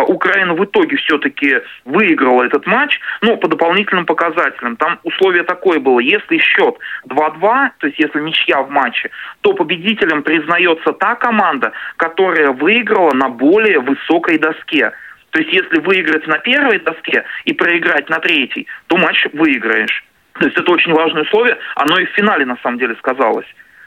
[0.08, 4.76] Украина в итоге все-таки выиграла этот матч, но по дополнительным показателям.
[4.76, 6.76] Там условие такое было, если счет
[7.08, 13.28] 2-2, то есть если ничья в матче, то победителем признается та команда, которая выиграла на
[13.28, 14.92] более высокой доске.
[15.34, 20.04] То есть если выиграть на первой доске и проиграть на третьей, то матч выиграешь.
[20.34, 23.46] То есть это очень важное условие, оно и в финале на самом деле сказалось.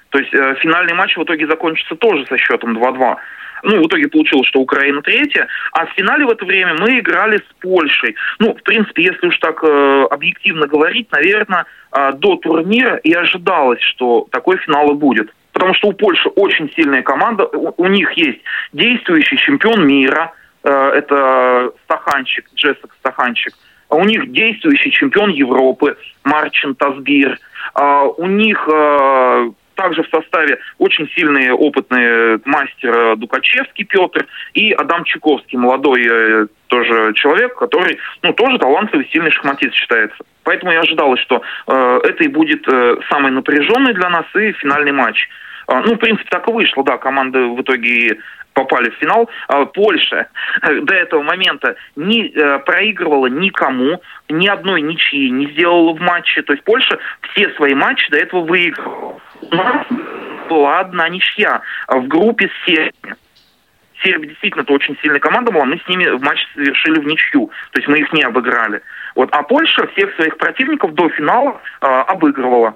[0.10, 3.16] То есть э, финальный матч в итоге закончится тоже со счетом 2-2.
[3.64, 5.48] Ну, в итоге получилось, что Украина третья.
[5.72, 8.18] А в финале в это время мы играли с Польшей.
[8.40, 13.82] Ну, в принципе, если уж так э, объективно говорить, наверное, э, до турнира и ожидалось,
[13.82, 15.34] что такой финал и будет.
[15.54, 18.42] Потому что у Польши очень сильная команда, у, у них есть
[18.74, 23.54] действующий чемпион мира– это Стаханчик, Джессек Стаханчик.
[23.90, 27.40] У них действующий чемпион Европы Марчин Тазбир.
[27.74, 35.04] А у них э, также в составе очень сильные опытные мастер Дукачевский Петр и Адам
[35.06, 40.18] Чуковский, молодой э, тоже человек, который ну, тоже талантливый, сильный шахматист считается.
[40.44, 44.92] Поэтому я ожидал, что э, это и будет э, самый напряженный для нас и финальный
[44.92, 45.30] матч.
[45.68, 48.20] Э, ну, в принципе, так и вышло, да, команды в итоге
[48.54, 49.30] попали в финал.
[49.48, 50.28] А Польша
[50.82, 56.42] до этого момента не э, проигрывала никому, ни одной ничьи не сделала в матче.
[56.42, 59.20] То есть Польша все свои матчи до этого выигрывала.
[59.42, 59.86] У нас
[60.50, 63.16] была одна ничья в группе с Сербией.
[64.04, 67.48] Сербия действительно это очень сильная команда была, мы с ними в матче совершили в ничью,
[67.72, 68.82] то есть мы их не обыграли.
[69.16, 72.76] Вот, а Польша всех своих противников до финала э, обыгрывала.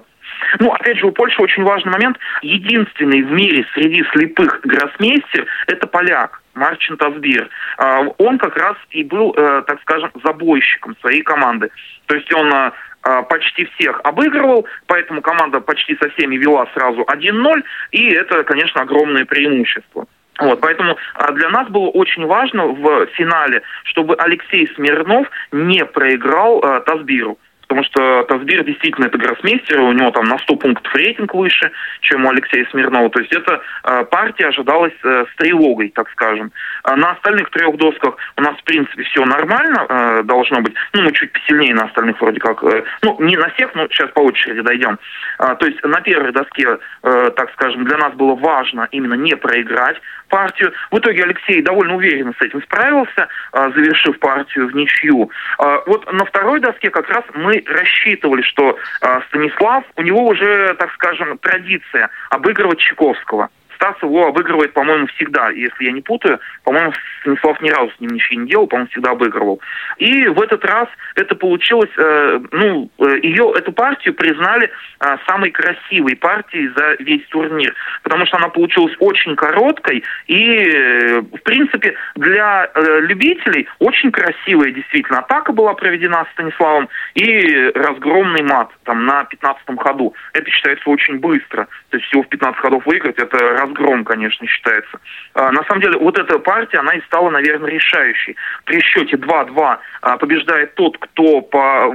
[0.58, 2.18] Ну, опять же, у Польши очень важный момент.
[2.42, 6.42] Единственный в мире среди слепых гроссмейстер– это поляк.
[6.54, 7.48] Марчин Тазбир.
[7.78, 11.70] А, он как раз и был, э, так скажем, забойщиком своей команды.
[12.04, 12.72] То есть он э,
[13.04, 18.82] а, почти всех обыгрывал, поэтому команда почти со всеми вела сразу 1-0, и это, конечно,
[18.82, 20.06] огромное преимущество.
[20.38, 26.60] Вот, поэтому а, для нас было очень важно в финале, чтобы Алексей Смирнов не проиграл
[26.60, 27.38] э, Тазбиру
[27.72, 32.26] потому что Тазбир действительно это гроссмейстер, у него там на 100 пунктов рейтинг выше, чем
[32.26, 33.08] у Алексея Смирнова.
[33.08, 36.52] То есть эта э, партия ожидалась э, с тревогой, так скажем.
[36.82, 40.74] А на остальных трех досках у нас, в принципе, все нормально э, должно быть.
[40.92, 42.62] Ну, мы чуть посильнее на остальных вроде как.
[43.00, 44.98] Ну, не на всех, но сейчас по очереди дойдем.
[45.38, 49.96] А, то есть на первой доске, так скажем, для нас было важно именно не проиграть
[50.32, 50.72] партию.
[50.90, 55.30] В итоге Алексей довольно уверенно с этим справился, э, завершив партию в ничью.
[55.58, 60.74] Э, вот на второй доске как раз мы рассчитывали, что э, Станислав, у него уже,
[60.78, 63.50] так скажем, традиция обыгрывать Чайковского.
[63.82, 66.38] Стас его обыгрывает, по-моему, всегда, если я не путаю.
[66.62, 69.60] По-моему, Станислав ни разу с ним ничего не делал, по-моему, всегда обыгрывал.
[69.98, 75.50] И в этот раз это получилось, э, ну, э, ее, эту партию признали э, самой
[75.50, 81.96] красивой партией за весь турнир, потому что она получилась очень короткой и, э, в принципе,
[82.14, 89.24] для э, любителей очень красивая действительно атака была проведена Станиславом и разгромный мат там на
[89.24, 90.14] 15 ходу.
[90.34, 91.66] Это считается очень быстро.
[91.90, 95.00] То есть всего в 15 ходов выиграть, это раз разгром, конечно, считается.
[95.34, 98.36] А, на самом деле, вот эта партия, она и стала, наверное, решающей.
[98.64, 101.40] При счете 2-2 а, побеждает тот, кто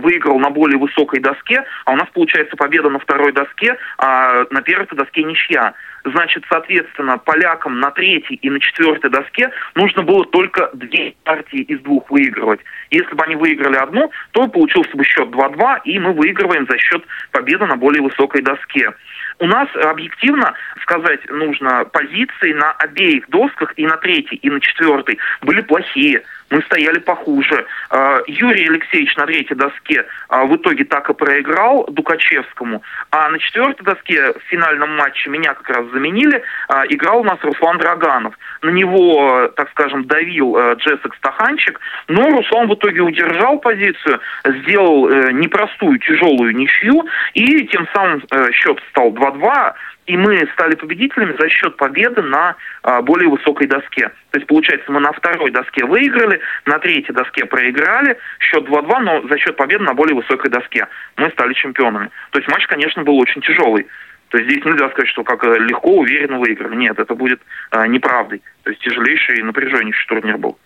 [0.01, 4.61] выиграл на более высокой доске, а у нас получается победа на второй доске, а на
[4.61, 5.73] первой доске ничья.
[6.05, 11.81] Значит, соответственно, полякам на третьей и на четвертой доске нужно было только две партии из
[11.81, 12.61] двух выигрывать.
[12.91, 17.03] Если бы они выиграли одну, то получился бы счет 2-2, и мы выигрываем за счет
[17.31, 18.93] победы на более высокой доске.
[19.39, 25.19] У нас объективно сказать нужно, позиции на обеих досках и на третьей, и на четвертой
[25.41, 27.65] были плохие мы стояли похуже.
[27.89, 32.81] А, Юрий Алексеевич на третьей доске а, в итоге так и проиграл Дукачевскому,
[33.11, 37.37] а на четвертой доске в финальном матче меня как раз заменили, а, играл у нас
[37.41, 38.33] Руслан Драганов.
[38.61, 45.31] На него, так скажем, давил Джессек Стаханчик, но Руслан в итоге удержал позицию, сделал э,
[45.31, 49.73] непростую, тяжелую ничью, и тем самым э, счет стал 2-2,
[50.07, 54.09] и мы стали победителями за счет победы на а, более высокой доске.
[54.31, 59.27] То есть, получается, мы на второй доске выиграли, на третьей доске проиграли, счет 2-2, но
[59.27, 62.09] за счет победы на более высокой доске мы стали чемпионами.
[62.31, 63.87] То есть матч, конечно, был очень тяжелый.
[64.29, 66.75] То есть здесь нельзя сказать, что как э, легко, уверенно выиграли.
[66.75, 67.41] Нет, это будет
[67.71, 68.41] а, неправдой.
[68.63, 70.57] То есть тяжелейший и напряженнейший турнир был.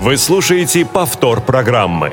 [0.00, 2.12] Вы слушаете повтор программы.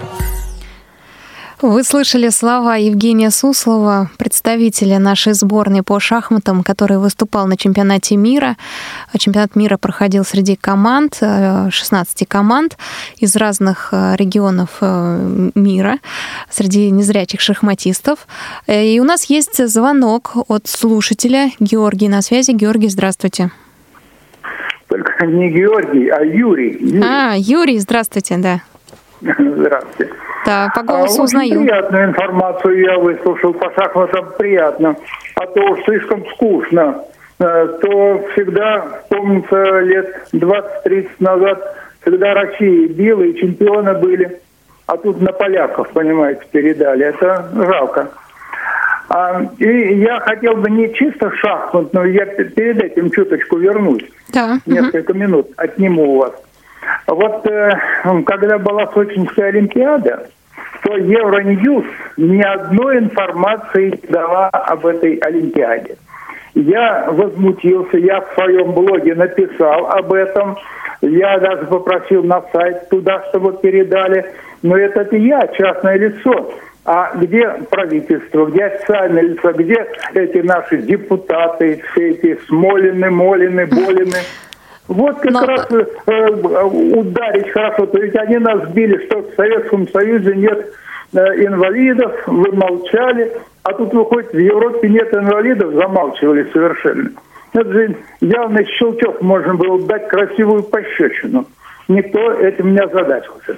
[1.62, 8.56] Вы слышали слова Евгения Суслова, представителя нашей сборной по шахматам, который выступал на чемпионате мира.
[9.18, 12.78] Чемпионат мира проходил среди команд, 16 э, команд
[13.18, 15.98] из разных э, регионов э, мира,
[16.50, 18.26] среди незрячих шахматистов.
[18.68, 21.50] И у нас есть звонок от слушателя.
[21.60, 22.52] Георгий на связи.
[22.52, 23.52] Георгий, здравствуйте.
[24.88, 26.78] Только не Георгий, а Юрий.
[26.80, 27.04] Юрий.
[27.04, 28.62] А, Юрий, здравствуйте, да.
[29.38, 30.14] Здравствуйте.
[30.46, 31.62] Да, по голосу а, узнаю.
[31.62, 34.96] приятную информацию я выслушал по шахматам, приятно.
[35.36, 37.04] А то уж слишком скучно.
[37.40, 44.40] Э, то всегда, помнится, лет 20-30 назад, всегда Россия била и чемпионы были.
[44.88, 47.06] А тут на поляков, понимаете, передали.
[47.06, 48.10] Это жалко.
[49.10, 54.04] А, и я хотел бы не чисто шахматную, я перед этим чуточку вернусь.
[54.34, 54.60] Да.
[54.66, 55.20] Несколько угу.
[55.20, 56.34] минут отниму у вас.
[57.08, 57.72] Вот э,
[58.26, 60.28] когда была Сочинская Олимпиада,
[60.84, 61.86] то Евроньюз
[62.18, 65.98] ни одной информации не дала об этой Олимпиаде.
[66.56, 70.58] Я возмутился, я в своем блоге написал об этом,
[71.02, 74.26] я даже попросил на сайт туда, чтобы передали,
[74.62, 76.52] но это я, частное лицо.
[76.86, 79.86] А где правительство, где официальное лицо, где
[80.16, 84.18] эти наши депутаты, все эти Смолины, Молины, Болины?
[84.90, 85.46] Вот как Но...
[85.46, 87.86] раз э, э, ударить хорошо.
[87.86, 90.74] То ведь они нас били, что в Советском Союзе нет
[91.14, 93.32] э, инвалидов, вы молчали.
[93.62, 97.12] А тут выходит, в Европе нет инвалидов, замалчивали совершенно.
[97.54, 101.46] Это же явный щелчок, можно было дать красивую пощечину.
[101.88, 103.58] Никто этим не озадачился.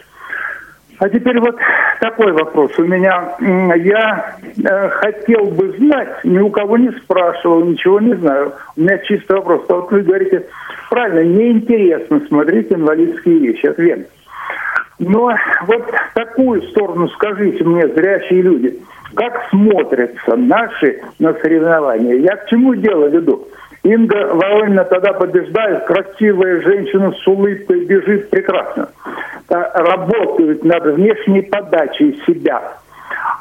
[0.99, 1.55] А теперь вот
[2.01, 3.35] такой вопрос у меня.
[3.39, 8.53] Я э, хотел бы знать, ни у кого не спрашивал, ничего не знаю.
[8.75, 9.65] У меня чистый вопрос.
[9.69, 10.47] А вот вы говорите,
[10.89, 13.67] правильно, неинтересно смотреть инвалидские вещи.
[13.67, 14.09] Ответ.
[14.97, 15.31] Но
[15.67, 18.79] вот такую сторону скажите мне, зрячие люди,
[19.13, 22.15] как смотрятся наши на соревнования?
[22.15, 23.47] Я к чему дело веду?
[23.83, 28.89] Инга Воронина тогда побеждает, красивая женщина с улыбкой бежит прекрасно.
[29.51, 32.61] Работают над внешней подачей себя.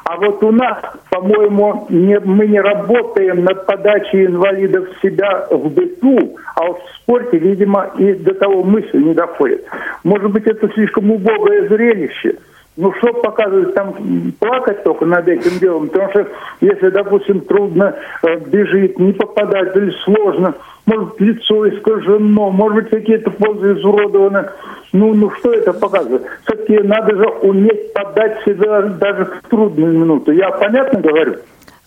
[0.03, 0.77] А вот у нас,
[1.09, 7.91] по-моему, не, мы не работаем над подачей инвалидов себя в быту, а в спорте, видимо,
[7.97, 9.65] и до того мысли не доходит.
[10.03, 12.35] Может быть, это слишком убогое зрелище–
[12.77, 13.93] ну, что показывать, там
[14.39, 16.27] плакать только над этим делом, потому что
[16.61, 20.53] если, допустим, трудно э, бежит, не попадать или сложно,
[20.85, 24.49] может, лицо искажено, может быть, какие-то позы изуродованы,
[24.93, 26.23] ну, ну, что это показывает?
[26.43, 30.31] Все-таки надо же уметь подать себя даже в трудную минуту.
[30.31, 31.35] Я понятно говорю?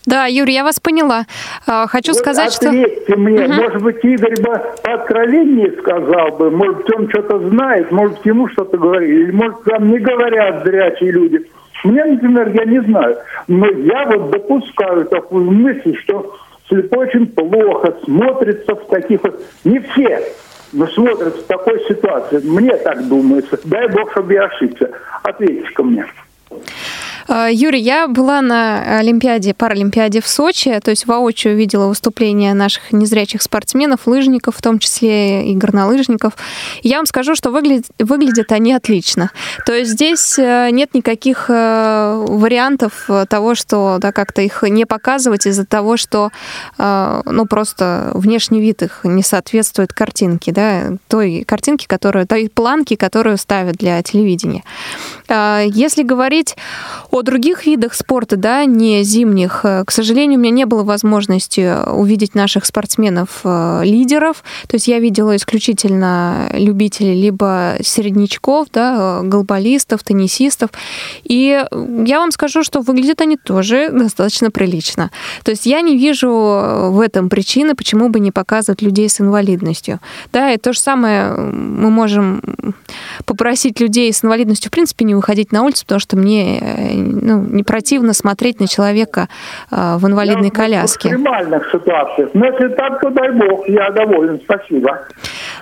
[0.05, 1.25] Да, Юрий, я вас поняла.
[1.67, 2.71] А, хочу вот сказать, что...
[2.71, 3.53] мне, угу.
[3.53, 8.47] может быть, Игорь бы по откровеннее сказал бы, может быть, он что-то знает, может, ему
[8.49, 11.49] что-то говорит, или, может, там не говорят зрячие люди.
[11.83, 16.35] Мне, например, я не знаю, но я вот допускаю такую мысль, что
[16.67, 19.41] слепой очень плохо смотрится в таких вот...
[19.63, 20.21] Не все,
[20.73, 22.39] но смотрятся в такой ситуации.
[22.43, 23.59] Мне так думается.
[23.63, 24.91] Дай бог, чтобы я ошибся.
[25.23, 26.05] Ответьте ко мне.
[27.27, 32.91] А, Юрий, я была на Олимпиаде, Паралимпиаде в Сочи, то есть воочию видела выступления наших
[32.91, 36.33] незрячих спортсменов, лыжников, в том числе и горнолыжников.
[36.83, 39.31] Я вам скажу, что выглядят, выглядят они отлично.
[39.65, 45.47] То есть здесь э, нет никаких э, вариантов того, что да, как-то их не показывать
[45.47, 46.31] из-за того, что
[46.77, 52.97] э, ну, просто внешний вид их не соответствует картинке, да, той картинке, которую, той планке,
[52.97, 54.63] которую ставят для телевидения.
[55.27, 56.55] Если говорить
[57.15, 61.89] о других видах спорта, да, не зимних, э, к сожалению, у меня не было возможности
[61.89, 64.43] увидеть наших спортсменов-лидеров.
[64.43, 70.71] Э, То есть я видела исключительно любителей либо середнячков, да, э, голболистов, теннисистов.
[71.23, 75.09] И я вам скажу, что выглядят они тоже достаточно прилично.
[75.45, 80.01] То есть я не вижу в этом причины, почему бы не показывать людей с инвалидностью.
[80.33, 82.41] Да, и то же самое мы можем
[83.23, 87.63] попросить людей с инвалидностью, в принципе, не выходить на улицу, потому что мне ну, не
[87.63, 89.27] противно смотреть на человека
[89.71, 91.09] э, в инвалидной я коляске.
[91.09, 92.29] В экстремальных ситуациях.
[92.33, 94.39] Но если так, то дай бог, я доволен.
[94.43, 94.99] Спасибо.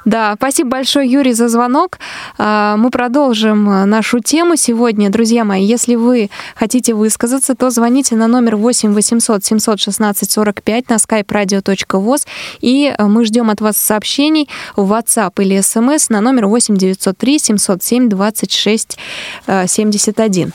[0.05, 1.99] Да, спасибо большое, Юрий, за звонок.
[2.37, 5.09] А, мы продолжим э, нашу тему сегодня.
[5.09, 10.95] Друзья мои, если вы хотите высказаться, то звоните на номер 8 800 716 45 на
[10.95, 12.27] skype radio.voz
[12.61, 18.09] и мы ждем от вас сообщений в WhatsApp или SMS на номер 8 903 707
[18.09, 18.97] 26
[19.65, 20.53] 71.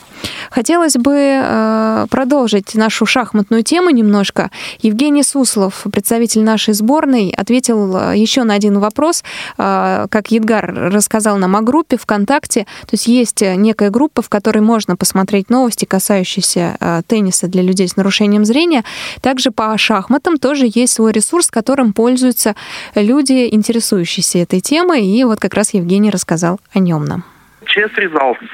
[0.79, 4.49] Хотелось бы э, продолжить нашу шахматную тему немножко.
[4.79, 9.25] Евгений Суслов, представитель нашей сборной, ответил э, еще на один вопрос.
[9.57, 14.59] Э, как Едгар рассказал нам о группе ВКонтакте, то есть есть некая группа, в которой
[14.59, 18.85] можно посмотреть новости, касающиеся тенниса для людей с нарушением зрения.
[19.19, 22.55] Также по шахматам тоже есть свой ресурс, которым пользуются
[22.95, 25.05] люди, интересующиеся этой темой.
[25.05, 27.25] И вот как раз Евгений рассказал о нем нам.
[27.65, 28.47] Chess Results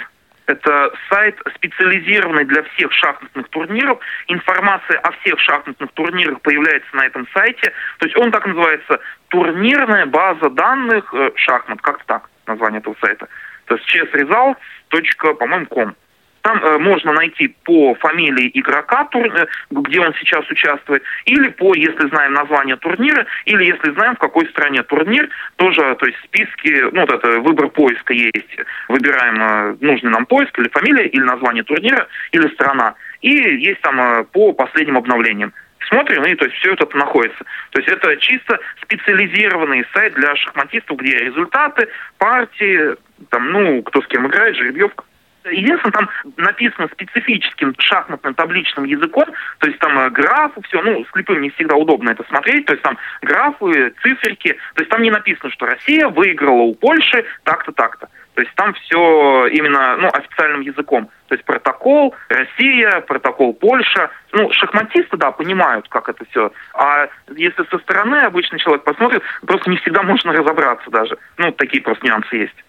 [0.48, 4.00] это сайт, специализированный для всех шахматных турниров.
[4.28, 7.74] Информация о всех шахматных турнирах появляется на этом сайте.
[8.00, 11.82] То есть он так называется турнирная база данных э, шахмат.
[11.82, 13.28] Как-то так название этого сайта.
[13.66, 15.96] То есть chessresults.com.
[16.46, 21.74] Там э, можно найти по фамилии игрока, тур, э, где он сейчас участвует, или по,
[21.74, 26.86] если знаем название турнира, или если знаем, в какой стране турнир, тоже, то есть списки,
[26.92, 28.58] ну, вот это выбор поиска есть.
[28.90, 32.94] Выбираем э, нужный нам поиск, или фамилия, или название турнира, или страна.
[33.22, 35.52] И есть там э, по последним обновлениям
[35.90, 37.44] смотрим, и то есть все это находится.
[37.72, 41.88] То есть это чисто специализированный сайт для шахматистов, где результаты,
[42.20, 42.96] партии,
[43.32, 45.06] там, ну, кто с кем играет, жеребьевка.
[45.52, 49.26] Единственное, там написано специфическим шахматным табличным языком,
[49.60, 52.84] то есть там э, графы, все, ну, слепым не всегда удобно это смотреть, то есть
[52.84, 58.10] там графы, циферки, то есть там не написано, что Россия выиграла у Польши так-то, так-то.
[58.36, 61.10] То есть там все именно ну, официальным языком.
[61.28, 64.12] То есть протокол Россия, протокол Польша.
[64.34, 66.52] Ну, шахматисты, да, понимают, как это все.
[66.74, 71.18] А если со стороны обычный человек посмотрит, просто не всегда можно разобраться даже.
[71.38, 72.66] Ну, такие просто нюансы есть.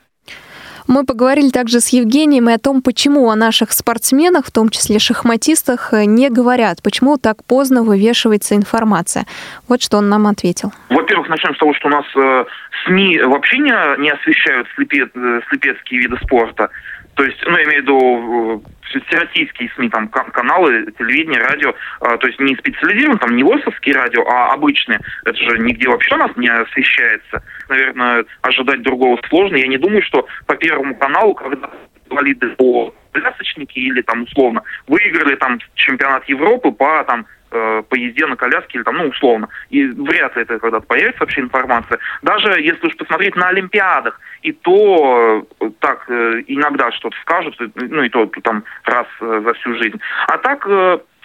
[0.89, 4.99] Мы поговорили также с Евгением и о том, почему о наших спортсменах, в том числе
[4.99, 9.27] шахматистах, не говорят, почему так поздно вывешивается информация.
[9.69, 10.73] Вот что он нам ответил.
[10.89, 12.45] Во-первых, начнем с того, что у нас э,
[12.85, 16.71] СМИ вообще не, не освещают слепе, э, слепецкие виды спорта.
[17.15, 22.17] То есть, ну, я имею в виду э, всероссийские СМИ, там, каналы, телевидение, радио, э,
[22.19, 25.01] то есть не специализированные, там, не ВОСовские радио, а обычные.
[25.25, 27.43] Это же нигде вообще у нас не освещается.
[27.69, 29.57] Наверное, ожидать другого сложно.
[29.57, 31.71] Я не думаю, что по Первому каналу, когда
[32.09, 38.27] инвалиды по плясочники или там условно выиграли там чемпионат Европы по там э, по езде
[38.27, 39.49] на коляске или там, ну, условно.
[39.71, 41.99] И вряд ли это когда-то появится вообще информация.
[42.23, 48.03] Даже если уж посмотреть на Олимпиадах, и то э, так э, иногда что-то скажут, ну
[48.03, 50.01] и то там раз э, за всю жизнь.
[50.29, 50.67] А так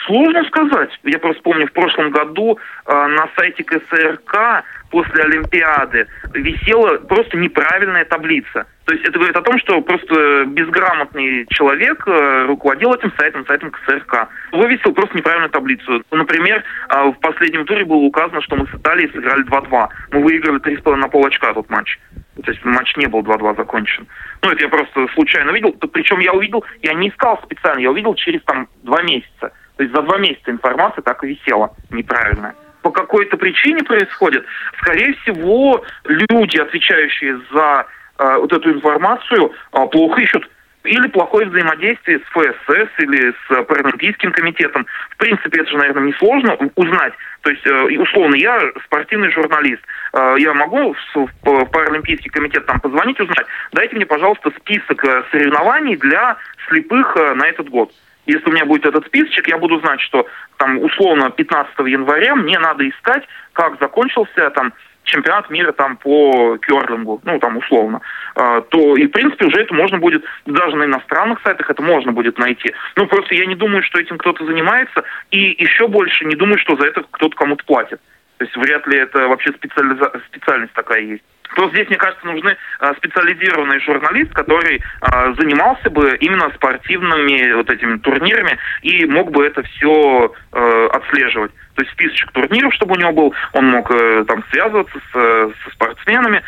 [0.06, 1.00] сложно сказать.
[1.04, 2.58] Я просто помню, в прошлом году
[2.88, 8.68] на сайте КСРК после Олимпиады висела просто неправильная таблица.
[8.86, 12.06] То есть это говорит о том, что просто безграмотный человек
[12.48, 14.28] руководил этим сайтом, сайтом КСРК.
[14.52, 16.04] Вывесил просто неправильную таблицу.
[16.12, 19.88] Например, в последнем туре было указано, что мы с Италией сыграли 2-2.
[20.12, 22.00] Мы выиграли 3,5 на пол очка тот матч.
[22.44, 24.08] То есть матч не был 2-2 закончен.
[24.42, 25.72] Ну, это я просто случайно видел.
[25.94, 29.54] Причем я увидел, я не искал специально, я увидел через там два месяца.
[29.78, 32.56] То есть за два месяца информация так и висела неправильная.
[32.82, 34.46] По какой-то причине происходит.
[34.80, 37.86] Скорее всего, люди, отвечающие за
[38.18, 40.50] э, вот эту информацию, э, плохо ищут
[40.84, 44.86] или плохое взаимодействие с ФСС или с Паралимпийским комитетом.
[45.12, 47.14] В принципе, это же, наверное, несложно узнать.
[47.42, 49.82] То есть, э, условно, я спортивный журналист.
[50.14, 55.98] Э, я могу в Паралимпийский комитет там позвонить, узнать, дайте мне, пожалуйста, список э, соревнований
[55.98, 57.92] для слепых на этот год.
[58.26, 62.60] Если у меня будет этот списочек, я буду знать, что там условно 15 января мне
[62.60, 68.02] надо искать, как закончился там чемпионат мира там по керлингу, ну там условно,
[68.36, 72.12] а, то и в принципе уже это можно будет, даже на иностранных сайтах это можно
[72.12, 72.74] будет найти.
[72.96, 76.76] Ну просто я не думаю, что этим кто-то занимается, и еще больше не думаю, что
[76.76, 78.00] за это кто-то кому-то платит.
[78.38, 80.12] То есть вряд ли это вообще специализа...
[80.28, 81.24] специальность такая есть.
[81.56, 87.70] То здесь, мне кажется, нужны а, специализированный журналист, который а, занимался бы именно спортивными вот
[87.70, 91.52] этими турнирами и мог бы это все а, отслеживать.
[91.76, 95.72] То есть списочек турниров, чтобы у него был, он мог э, там связываться с, со
[95.72, 96.44] спортсменами,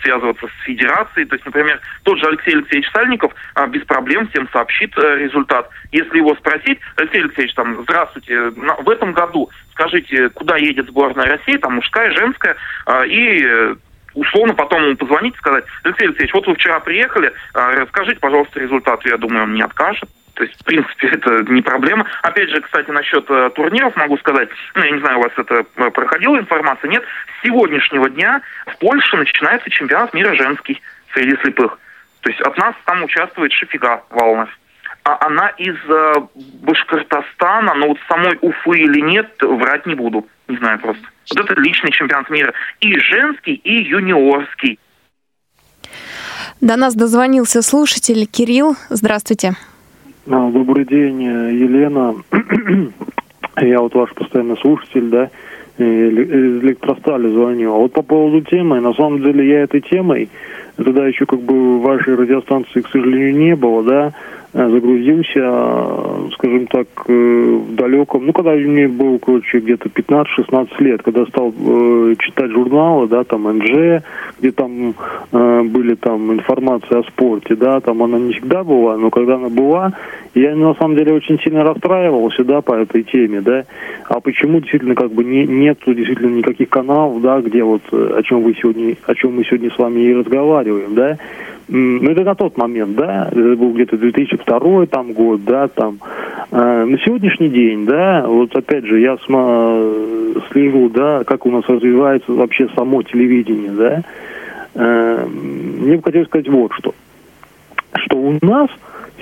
[0.00, 1.26] связываться с федерацией.
[1.26, 3.32] То есть, например, тот же Алексей Алексеевич Сальников
[3.70, 5.68] без проблем всем сообщит э, результат.
[5.90, 11.56] Если его спросить, Алексей Алексеевич, там, здравствуйте, в этом году скажите, куда едет сборная России,
[11.56, 12.56] там мужская, женская,
[13.06, 13.74] и
[14.14, 18.60] условно потом ему позвонить и сказать, Алексей Алексеевич, вот вы вчера приехали, а, расскажите, пожалуйста,
[18.60, 19.04] результат.
[19.04, 20.08] Я думаю, он не откажет.
[20.34, 22.06] То есть, в принципе, это не проблема.
[22.22, 25.64] Опять же, кстати, насчет э, турниров могу сказать, ну, я не знаю, у вас это
[25.76, 30.80] э, проходила информация, нет, с сегодняшнего дня в Польше начинается чемпионат мира женский
[31.12, 31.78] среди слепых.
[32.20, 34.48] То есть от нас там участвует Шифига Валнов.
[35.04, 36.14] А она из э,
[36.62, 40.26] Башкортостана, но вот самой Уфы или нет, врать не буду.
[40.48, 41.02] Не знаю просто.
[41.34, 42.52] Вот это личный чемпионат мира.
[42.80, 44.78] И женский, и юниорский.
[46.60, 48.76] До нас дозвонился слушатель Кирилл.
[48.90, 49.54] Здравствуйте.
[50.26, 52.14] А, добрый день, Елена.
[53.60, 55.30] Я вот ваш постоянный слушатель, да,
[55.78, 57.74] из электростали звоню.
[57.74, 60.28] А вот по поводу темы, на самом деле я этой темой,
[60.76, 66.86] тогда еще как бы вашей радиостанции, к сожалению, не было, да, Э, загрузился, скажем так,
[67.08, 72.52] э, в далеком, ну, когда мне было, короче, где-то 15-16 лет, когда стал э, читать
[72.52, 74.02] журналы, да, там, НЖ,
[74.38, 74.94] где там
[75.32, 79.48] э, были там информация о спорте, да, там она не всегда была, но когда она
[79.48, 79.92] была,
[80.34, 83.64] я на самом деле очень сильно расстраивался, да, по этой теме, да,
[84.08, 88.42] а почему действительно как бы не, нету действительно никаких каналов, да, где вот о чем
[88.42, 91.18] вы сегодня, о чем мы сегодня с вами и разговариваем, да,
[91.68, 95.98] ну, это на тот момент, да, это был где-то 2002 там год, да, там.
[96.50, 99.74] Э, на сегодняшний день, да, вот опять же, я сма,
[100.50, 104.02] слежу, да, как у нас развивается вообще само телевидение, да.
[104.74, 106.94] Э, мне бы хотелось сказать вот что.
[107.94, 108.68] Что у нас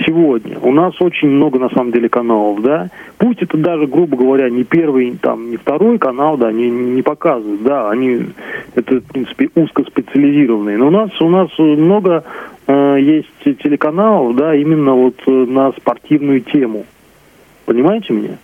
[0.05, 0.59] сегодня.
[0.61, 2.89] У нас очень много, на самом деле, каналов, да.
[3.19, 7.63] Пусть это даже, грубо говоря, не первый, там, не второй канал, да, не, не показывают,
[7.63, 8.27] да, они,
[8.75, 10.79] это, в принципе, узкоспециализированные.
[10.79, 12.25] Но у нас, у нас много
[12.67, 16.87] э, есть телеканалов, да, именно вот э, на спортивную тему.
[17.67, 18.39] Понимаете меня?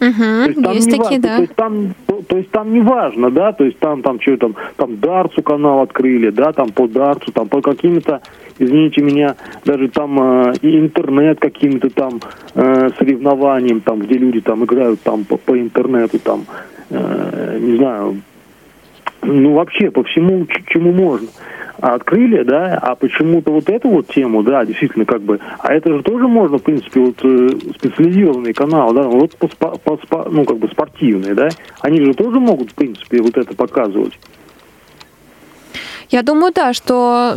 [0.00, 1.36] Угу, то есть, там есть не такие, важно, да.
[1.36, 4.36] То есть там, то, то есть там не важно, да, то есть там, там что
[4.38, 8.22] там, там Дарцу канал открыли, да, там по Дарцу, там по каким-то,
[8.58, 9.36] извините меня,
[9.66, 12.20] даже там э, интернет каким-то там
[12.54, 16.46] э, соревнованием, там, где люди там играют там по, по интернету, там,
[16.88, 18.22] э, не знаю,
[19.22, 21.28] ну вообще по всему, чему можно
[21.80, 26.02] открыли, да, а почему-то вот эту вот тему, да, действительно, как бы, а это же
[26.02, 27.48] тоже можно, в принципе, вот э,
[27.78, 31.48] специализированный канал, да, вот по, по, по, ну, как бы спортивный, да,
[31.80, 34.18] они же тоже могут, в принципе, вот это показывать.
[36.10, 37.34] Я думаю, да, что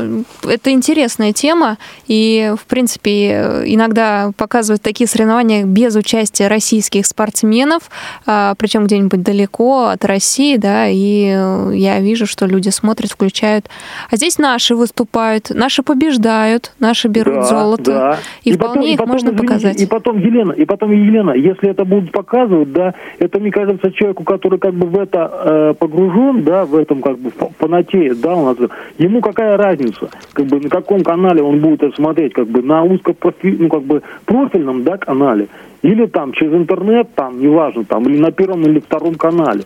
[0.48, 7.84] это интересная тема, и, в принципе, иногда показывают такие соревнования без участия российских спортсменов,
[8.26, 11.38] а, причем где-нибудь далеко от России, да, и
[11.74, 13.70] я вижу, что люди смотрят, включают.
[14.10, 18.18] А здесь наши выступают, наши побеждают, наши берут да, золото, да.
[18.44, 19.82] и, и вполне потом, их и потом, можно извините, показать.
[19.82, 24.24] И потом, Елена, и потом, Елена, если это будут показывать, да, это, мне кажется, человеку,
[24.24, 28.46] который как бы в это э, погружен, да, в этом как бы фанатеет, да, у
[28.46, 28.58] нас
[28.98, 32.84] ему какая разница, как бы на каком канале он будет это смотреть, как бы на
[32.84, 35.48] узкопрофиль, ну как бы профильном, да, канале,
[35.82, 39.64] или там через интернет, там, неважно, там, или на первом или втором канале.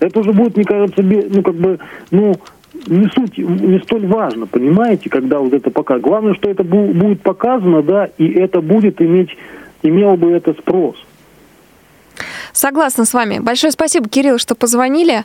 [0.00, 1.78] Это уже будет, мне кажется, ну как бы,
[2.10, 2.34] ну,
[2.86, 5.98] не суть, не столь важно, понимаете, когда вот это пока.
[5.98, 9.36] Главное, что это будет показано, да, и это будет иметь,
[9.82, 10.96] имело бы это спрос.
[12.52, 13.38] Согласна с вами.
[13.38, 15.24] Большое спасибо, Кирилл, что позвонили.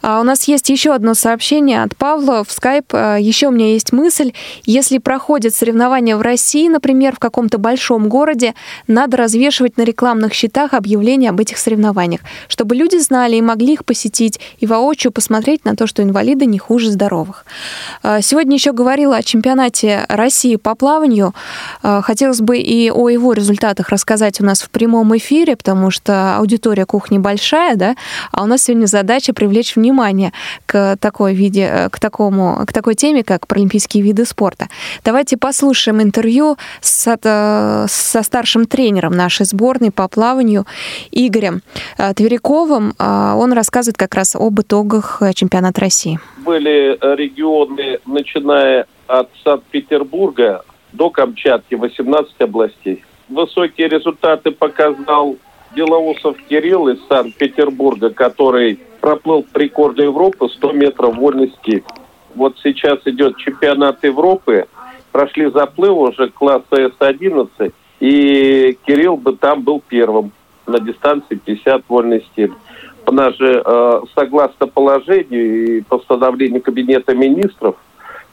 [0.00, 2.86] А, у нас есть еще одно сообщение от Павла в скайп.
[2.92, 4.32] А, еще у меня есть мысль.
[4.64, 8.54] Если проходят соревнования в России, например, в каком-то большом городе,
[8.86, 13.84] надо развешивать на рекламных щитах объявления об этих соревнованиях, чтобы люди знали и могли их
[13.84, 17.44] посетить, и воочию посмотреть на то, что инвалиды не хуже здоровых.
[18.02, 21.34] А, сегодня еще говорила о чемпионате России по плаванию.
[21.82, 26.61] Хотелось бы и о его результатах рассказать у нас в прямом эфире, потому что аудитория
[26.62, 27.94] аудитория кухни большая, да,
[28.30, 30.32] а у нас сегодня задача привлечь внимание
[30.66, 34.68] к такой виде, э, к такому, к такой теме, как паралимпийские виды спорта.
[35.04, 40.64] Давайте послушаем интервью с, э, со старшим тренером нашей сборной по плаванию
[41.10, 41.62] Игорем
[41.98, 42.94] э, Тверяковым.
[42.98, 46.20] Он рассказывает как раз об итогах чемпионата России.
[46.44, 53.04] Были регионы, начиная от Санкт-Петербурга до Камчатки, 18 областей.
[53.28, 55.36] Высокие результаты показал
[55.74, 61.84] Белоусов Кирилл из Санкт-Петербурга, который проплыл рекорды Европы 100 метров вольный стиль.
[62.34, 64.66] Вот сейчас идет чемпионат Европы,
[65.10, 70.32] прошли заплывы уже класса С-11, и Кирилл бы там был первым
[70.66, 72.52] на дистанции 50 вольный стиль.
[73.06, 77.76] У нас же, э, согласно положению и постановлению Кабинета министров,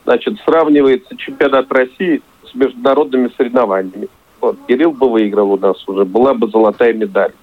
[0.05, 4.07] значит, сравнивается чемпионат России с международными соревнованиями.
[4.41, 7.33] Вот, Кирилл бы выиграл у нас уже, была бы золотая медаль.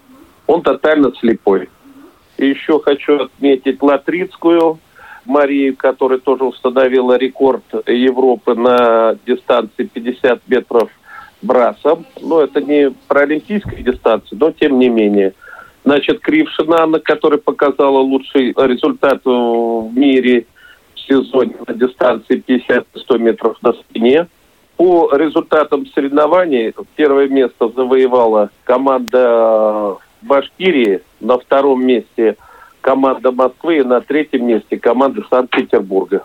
[0.47, 1.68] Он тотально слепой.
[2.38, 4.78] И еще хочу отметить Латрицкую
[5.24, 10.90] Марию, которая тоже установила рекорд Европы на дистанции 50 метров
[11.42, 12.07] брасом.
[12.20, 15.34] Но это не паралимпийская дистанция, но тем не менее.
[15.84, 20.47] Значит, Крившина Анна, которая показала лучший результат в мире
[20.94, 24.26] в сезоне на дистанции 50-100 метров на спине.
[24.77, 32.37] По результатам соревнований первое место завоевала команда Башкирии, на втором месте
[32.83, 36.24] команда Москвы и на третьем месте команда Санкт-Петербурга.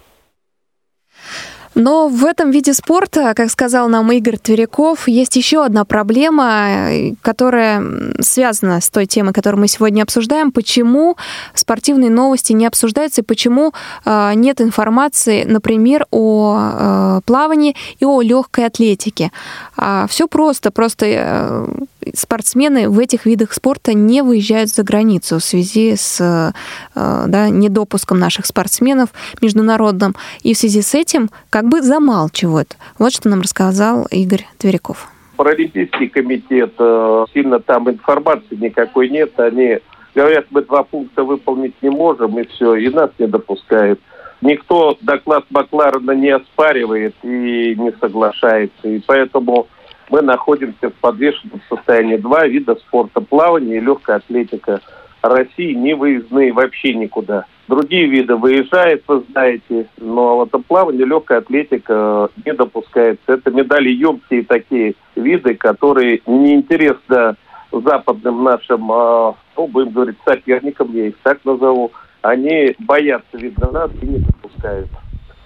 [1.76, 6.89] Но в этом виде спорта, как сказал нам Игорь Тверяков, есть еще одна проблема,
[7.22, 7.84] которая
[8.19, 10.51] связана с той темой, которую мы сегодня обсуждаем.
[10.51, 11.15] Почему
[11.53, 13.74] спортивные новости не обсуждаются и почему
[14.05, 19.32] э, нет информации, например, о э, плавании и о легкой атлетике.
[19.78, 21.67] А все просто, просто э,
[22.14, 26.54] спортсмены в этих видах спорта не выезжают за границу в связи с
[26.95, 29.10] да, недопуском наших спортсменов
[29.41, 30.16] международным.
[30.43, 32.78] И в связи с этим, как бы замалчивают.
[32.99, 35.08] Вот что нам рассказал Игорь Тверяков.
[35.38, 39.39] Паралимпийский комитет, э, сильно там информации никакой нет.
[39.39, 39.80] Они
[40.14, 43.99] говорят, мы два пункта выполнить не можем, и все, и нас не допускают.
[44.41, 48.88] Никто доклад Макларена не оспаривает и не соглашается.
[48.88, 49.68] И поэтому
[50.10, 52.18] мы находимся в подвешенном состоянии.
[52.18, 54.82] Два вида спорта– плавание и легкая атлетика.
[55.22, 57.45] России не выездные вообще никуда.
[57.68, 63.22] Другие виды выезжают, вы знаете, но вот плавание, легкая атлетика не допускается.
[63.28, 67.38] Это медали емкие такие виды, которые неинтересно
[67.72, 71.91] западным нашим, а, ну, будем говорить, соперникам, я их так назову,
[72.22, 74.89] они боятся, видно, нас и не допускают.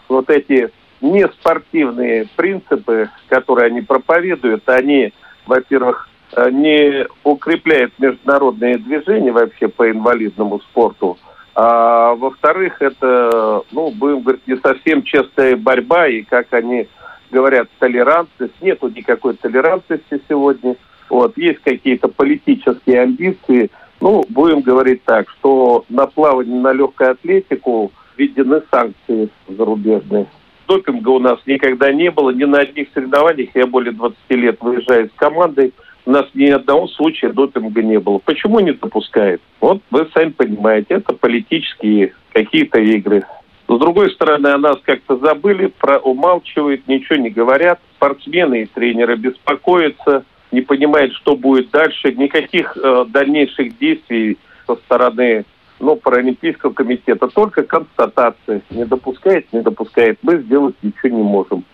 [0.10, 0.72] Вот эти
[1.02, 5.14] неспортивные принципы, которые они проповедуют, они,
[5.46, 6.10] во-первых,
[6.52, 11.18] не укрепляют международные движения вообще по инвалидному спорту,
[11.56, 16.90] а во-вторых, это, ну, будем говорить, не совсем честная борьба, и как они
[17.32, 18.62] говорят, толерантность.
[18.62, 20.76] Нету никакой толерантности сегодня.
[21.10, 23.72] Вот, есть какие-то политические амбиции.
[24.02, 30.28] Ну, будем говорить так, что на плавание, на легкую атлетику введены санкции зарубежные.
[30.68, 33.50] Допинга у нас никогда не было, ни на одних соревнованиях.
[33.54, 35.74] Я более 20 лет выезжаю с командой–
[36.06, 38.20] у нас ни одного случая допинга не было.
[38.20, 39.42] Почему не допускает?
[39.60, 43.24] Вот вы сами понимаете, это политические какие-то игры.
[43.68, 47.80] С другой стороны, о нас как-то забыли, про, умалчивают, ничего не говорят.
[47.96, 52.12] Спортсмены и тренеры беспокоятся, не понимают, что будет дальше.
[52.14, 54.38] Никаких э, дальнейших действий
[54.68, 55.46] со стороны
[55.80, 58.62] ну, Паралимпийского комитета, только констатация.
[58.70, 60.20] Не допускает, не допускает.
[60.22, 61.66] Мы сделать ничего не можем.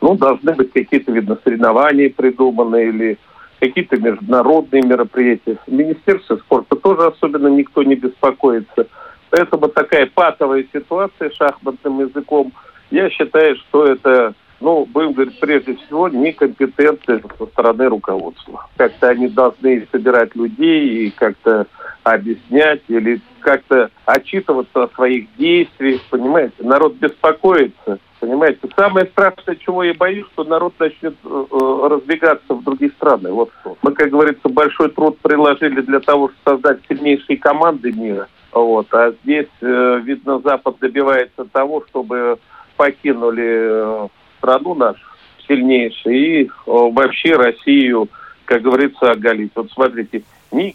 [0.00, 3.18] Ну, должны быть какие-то, видно, соревнования придуманы или
[3.58, 5.58] какие-то международные мероприятия.
[5.66, 8.86] В Министерстве спорта тоже особенно никто не беспокоится.
[9.30, 12.52] Поэтому такая патовая ситуация шахматным языком,
[12.90, 18.66] я считаю, что это, ну, будем говорить, прежде всего, некомпетенция со стороны руководства.
[18.76, 21.66] Как-то они должны собирать людей и как-то
[22.02, 26.54] объяснять или как-то отчитываться о своих действиях, понимаете?
[26.58, 28.60] Народ беспокоится, понимаете?
[28.76, 33.30] Самое страшное, чего я боюсь, что народ начнет э, э, разбегаться в другие страны.
[33.30, 33.76] Вот что.
[33.82, 38.28] Мы, как говорится, большой труд приложили для того, чтобы создать сильнейшие команды мира.
[38.52, 38.92] Вот.
[38.92, 42.38] А здесь, э, видно, Запад добивается того, чтобы
[42.76, 44.08] покинули э,
[44.38, 45.00] страну нашу
[45.46, 48.08] сильнейшую и э, вообще Россию,
[48.44, 49.52] как говорится, оголить.
[49.54, 50.74] Вот смотрите, ни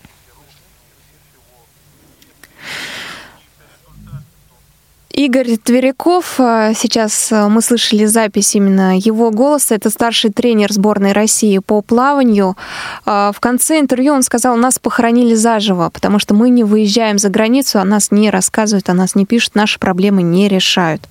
[5.15, 11.11] Игорь Тверяков, э, сейчас э, мы слышали запись именно его голоса, это старший тренер сборной
[11.11, 12.57] России по плаванию.
[13.05, 17.29] Э, в конце интервью он сказал, нас похоронили заживо, потому что мы не выезжаем за
[17.29, 21.07] границу, о нас не рассказывают, о нас не пишут, наши проблемы не решают.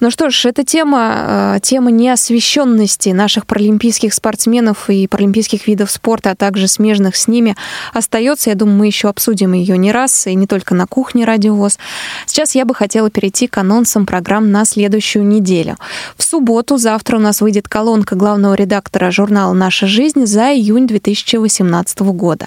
[0.00, 6.34] Ну что ж, эта тема, тема неосвещенности наших паралимпийских спортсменов и паралимпийских видов спорта, а
[6.36, 7.56] также смежных с ними
[7.92, 8.48] остается.
[8.48, 11.78] Я думаю, мы еще обсудим ее не раз, и не только на кухне Радиовоз.
[12.24, 15.76] Сейчас я бы хотела перейти к анонсам программ на следующую неделю.
[16.16, 21.98] В субботу, завтра у нас выйдет колонка главного редактора журнала «Наша жизнь» за июнь 2018
[21.98, 22.46] года.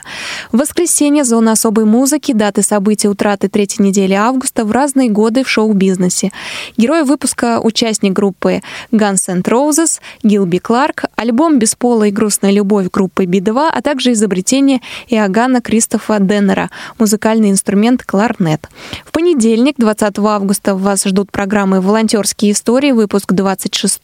[0.54, 5.50] В воскресенье «Зона особой музыки», даты событий утраты третьей недели августа в разные годы в
[5.50, 6.32] шоу-бизнесе.
[6.78, 8.62] Герои выпуска— участник группы
[8.94, 14.80] Guns N' Roses, Гилби Кларк, альбом «Бесполая и грустная любовь» группы Би-2, а также изобретение
[15.10, 18.70] Иоганна Кристофа Деннера, музыкальный инструмент кларнет.
[19.04, 24.02] В понедельник, 20 августа, августа вас ждут программы «Волонтерские истории», выпуск 26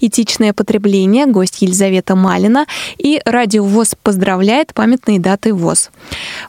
[0.00, 2.66] «Этичное потребление», гость Елизавета Малина
[2.98, 5.90] и «Радио ВОЗ поздравляет памятные даты ВОЗ».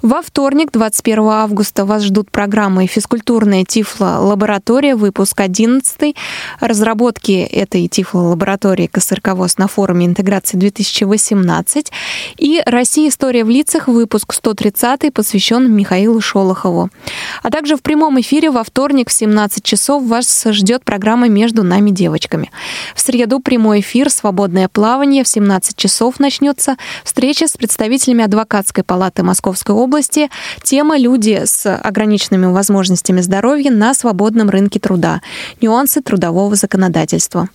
[0.01, 6.15] Во вторник, 21 августа, вас ждут программы «Физкультурная Тифло-лаборатория», выпуск 11
[6.59, 11.91] разработки этой Тифло-лаборатории КСРК ВОЗ на форуме интеграции 2018
[12.37, 13.09] и «Россия.
[13.09, 16.89] История в лицах», выпуск 130 посвящен Михаилу Шолохову.
[17.43, 21.63] А также в прямом эфире во вторник в 17 17 часов вас ждет программа «Между
[21.63, 22.51] нами девочками».
[22.95, 26.77] В среду прямой эфир «Свободное плавание» в 17 часов начнется.
[27.03, 30.29] Встреча с представителями адвокатской палаты Московской области.
[30.63, 35.21] Тема «Люди с ограниченными возможностями здоровья на свободном рынке труда.
[35.59, 37.49] Нюансы трудового законодательства».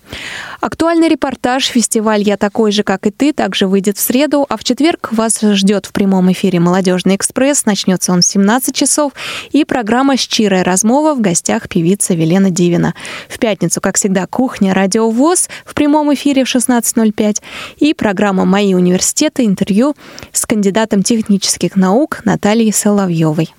[0.61, 4.65] Актуальный репортаж «Фестиваль «Я такой же, как и ты» также выйдет в среду, а в
[4.65, 7.65] четверг вас ждет в прямом эфире «Молодежный экспресс».
[7.65, 9.13] Начнется он в 17 часов.
[9.53, 12.95] И программа «Щирая размова» в гостях певица Велена Дивина.
[13.31, 17.37] В пятницу, как всегда, кухня «Радио ВОЗ» в прямом эфире в 16.05.
[17.79, 19.95] И программа «Мои университеты» интервью
[20.33, 23.55] с кандидатом технических наук Натальей Соловьевой.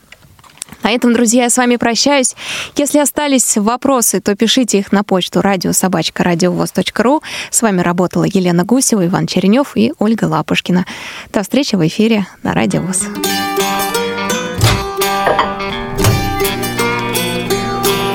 [0.84, 2.36] На этом, друзья, я с вами прощаюсь.
[2.76, 7.22] Если остались вопросы, то пишите их на почту радиособачка.радиовоз.ру.
[7.52, 10.86] С вами работала Елена Гусева, Иван Черенев и Ольга Лапушкина.
[11.32, 13.04] До встречи в эфире на Радио ВОЗ.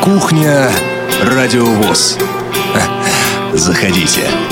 [0.07, 0.70] Кухня
[1.24, 2.16] Радио ВОЗ.
[3.54, 4.45] Заходите.